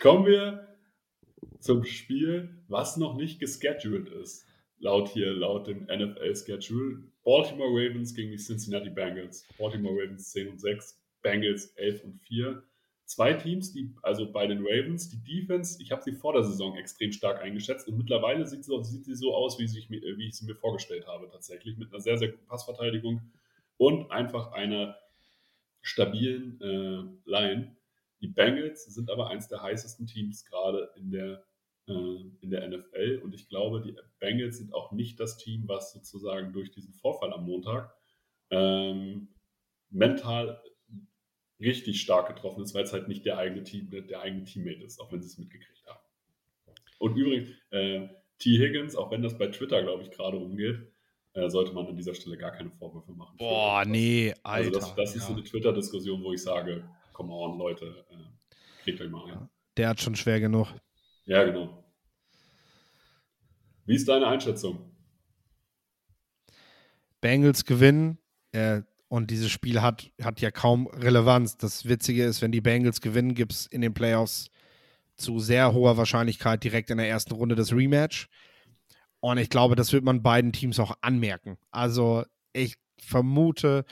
[0.00, 0.66] Kommen wir
[1.58, 4.46] zum Spiel, was noch nicht gescheduled ist.
[4.80, 7.02] Laut hier, laut dem NFL-Schedule.
[7.22, 9.46] Baltimore Ravens gegen die Cincinnati Bengals.
[9.58, 12.62] Baltimore Ravens 10 und 6, Bengals 11 und 4.
[13.04, 16.76] Zwei Teams, die, also bei den Ravens, die Defense, ich habe sie vor der Saison
[16.76, 20.36] extrem stark eingeschätzt und mittlerweile sieht sie, sieht sie so aus, wie, sie, wie ich
[20.36, 21.76] sie mir vorgestellt habe, tatsächlich.
[21.76, 23.20] Mit einer sehr, sehr guten Passverteidigung
[23.76, 24.96] und einfach einer
[25.82, 27.76] stabilen äh, Line.
[28.20, 31.44] Die Bengals sind aber eins der heißesten Teams gerade in der,
[31.90, 36.52] in der NFL und ich glaube, die Bengals sind auch nicht das Team, was sozusagen
[36.52, 37.92] durch diesen Vorfall am Montag
[38.50, 39.28] ähm,
[39.90, 40.62] mental
[41.60, 45.00] richtig stark getroffen ist, weil es halt nicht der eigene Team, der, eigene Teammate ist,
[45.00, 46.00] auch wenn sie es mitgekriegt haben.
[46.98, 48.58] Und übrigens, äh, T.
[48.58, 50.78] Higgins, auch wenn das bei Twitter, glaube ich, gerade umgeht,
[51.34, 53.36] äh, sollte man an dieser Stelle gar keine Vorwürfe machen.
[53.36, 54.66] Boah, nee, Alter.
[54.66, 55.28] Also das, das ist ja.
[55.28, 59.48] so eine Twitter-Diskussion, wo ich sage, come on, Leute, äh, kriegt euch mal ein.
[59.76, 60.68] Der hat schon schwer genug.
[61.26, 61.79] Ja, genau.
[63.90, 64.78] Wie ist deine Einschätzung?
[67.20, 68.18] Bengals gewinnen
[68.52, 71.56] äh, und dieses Spiel hat, hat ja kaum Relevanz.
[71.56, 74.48] Das Witzige ist, wenn die Bengals gewinnen, gibt es in den Playoffs
[75.16, 78.28] zu sehr hoher Wahrscheinlichkeit direkt in der ersten Runde das Rematch.
[79.18, 81.58] Und ich glaube, das wird man beiden Teams auch anmerken.
[81.72, 82.22] Also
[82.52, 83.84] ich vermute,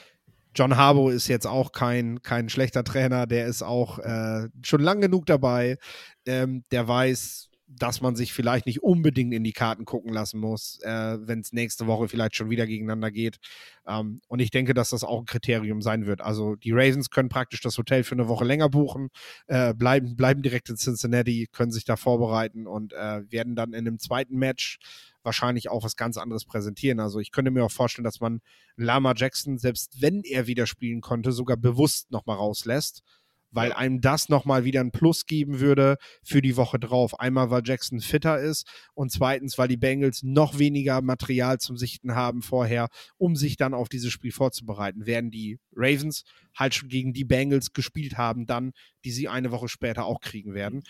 [0.55, 5.01] John Harbaugh ist jetzt auch kein, kein schlechter Trainer, der ist auch äh, schon lang
[5.01, 5.77] genug dabei.
[6.25, 10.81] Ähm, der weiß, dass man sich vielleicht nicht unbedingt in die Karten gucken lassen muss,
[10.83, 13.39] äh, wenn es nächste Woche vielleicht schon wieder gegeneinander geht.
[13.87, 16.23] Ähm, und ich denke, dass das auch ein Kriterium sein wird.
[16.23, 19.11] Also die Ravens können praktisch das Hotel für eine Woche länger buchen,
[19.49, 23.87] äh, bleiben, bleiben direkt in Cincinnati, können sich da vorbereiten und äh, werden dann in
[23.87, 24.79] einem zweiten Match
[25.23, 27.01] wahrscheinlich auch was ganz anderes präsentieren.
[27.01, 28.41] Also ich könnte mir auch vorstellen, dass man
[28.77, 33.03] Lama Jackson, selbst wenn er wieder spielen konnte, sogar bewusst nochmal rauslässt,
[33.51, 37.19] weil einem das nochmal wieder ein Plus geben würde für die Woche drauf.
[37.19, 42.15] Einmal, weil Jackson fitter ist und zweitens, weil die Bengals noch weniger Material zum Sichten
[42.15, 45.07] haben vorher, um sich dann auf dieses Spiel vorzubereiten.
[45.07, 46.25] Werden die Ravens
[46.55, 48.73] halt schon gegen die Bengals gespielt haben, dann,
[49.05, 50.83] die sie eine Woche später auch kriegen werden.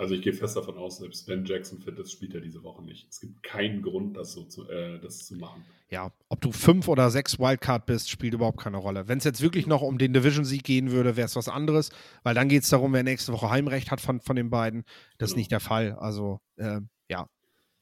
[0.00, 2.84] Also ich gehe fest davon aus, selbst wenn Jackson fit ist, spielt er diese Woche
[2.84, 3.08] nicht.
[3.10, 5.64] Es gibt keinen Grund, das so zu, äh, das zu machen.
[5.90, 9.08] Ja, ob du fünf oder sechs Wildcard bist, spielt überhaupt keine Rolle.
[9.08, 11.90] Wenn es jetzt wirklich noch um den Division-Sieg gehen würde, wäre es was anderes,
[12.22, 14.84] weil dann geht es darum, wer nächste Woche Heimrecht hat von, von den beiden.
[15.18, 15.40] Das ist Genau.
[15.40, 15.92] nicht der Fall.
[15.98, 16.80] Also, äh,
[17.10, 17.28] ja,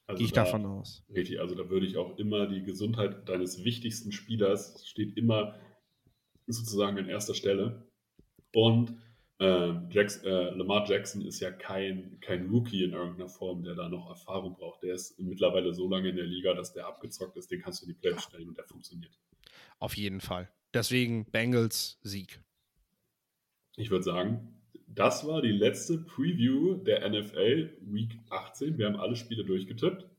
[0.07, 1.03] Also gehe ich da- davon aus.
[1.13, 5.53] Richtig, also da würde ich auch immer die Gesundheit deines wichtigsten Spielers steht immer
[6.47, 7.87] sozusagen an erster Stelle.
[8.55, 8.95] Und
[9.39, 13.87] ähm, Jackson, äh, Lamar Jackson ist ja kein, kein Rookie in irgendeiner Form, der da
[13.87, 14.81] noch Erfahrung braucht.
[14.81, 17.85] Der ist mittlerweile so lange in der Liga, dass der abgezockt ist, den kannst du
[17.85, 19.19] in die Playoffs stellen und der funktioniert.
[19.79, 20.49] Auf jeden Fall.
[20.73, 22.41] Deswegen Bengals Sieg.
[23.75, 24.57] Ich würde sagen,
[24.87, 28.79] das war die letzte Preview der NFL Week 18.
[28.79, 30.09] Wir haben alle Spiele durchgetippt.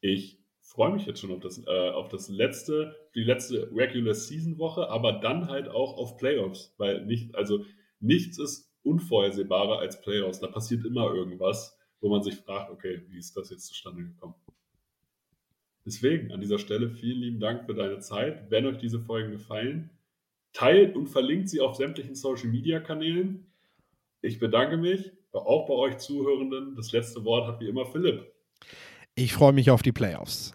[0.00, 4.58] Ich freue mich jetzt schon auf das, äh, auf das letzte, die letzte Regular Season
[4.58, 7.64] Woche, aber dann halt auch auf Playoffs, weil nicht, also
[8.00, 10.40] nichts ist unvorhersehbarer als Playoffs.
[10.40, 14.34] Da passiert immer irgendwas, wo man sich fragt, okay, wie ist das jetzt zustande gekommen?
[15.84, 18.50] Deswegen an dieser Stelle vielen lieben Dank für deine Zeit.
[18.50, 19.90] Wenn euch diese Folgen gefallen,
[20.52, 23.46] teilt und verlinkt sie auf sämtlichen Social Media Kanälen.
[24.22, 26.74] Ich bedanke mich, auch bei euch Zuhörenden.
[26.76, 28.32] Das letzte Wort hat wie immer Philipp.
[29.14, 30.54] Ich freue mich auf die Playoffs.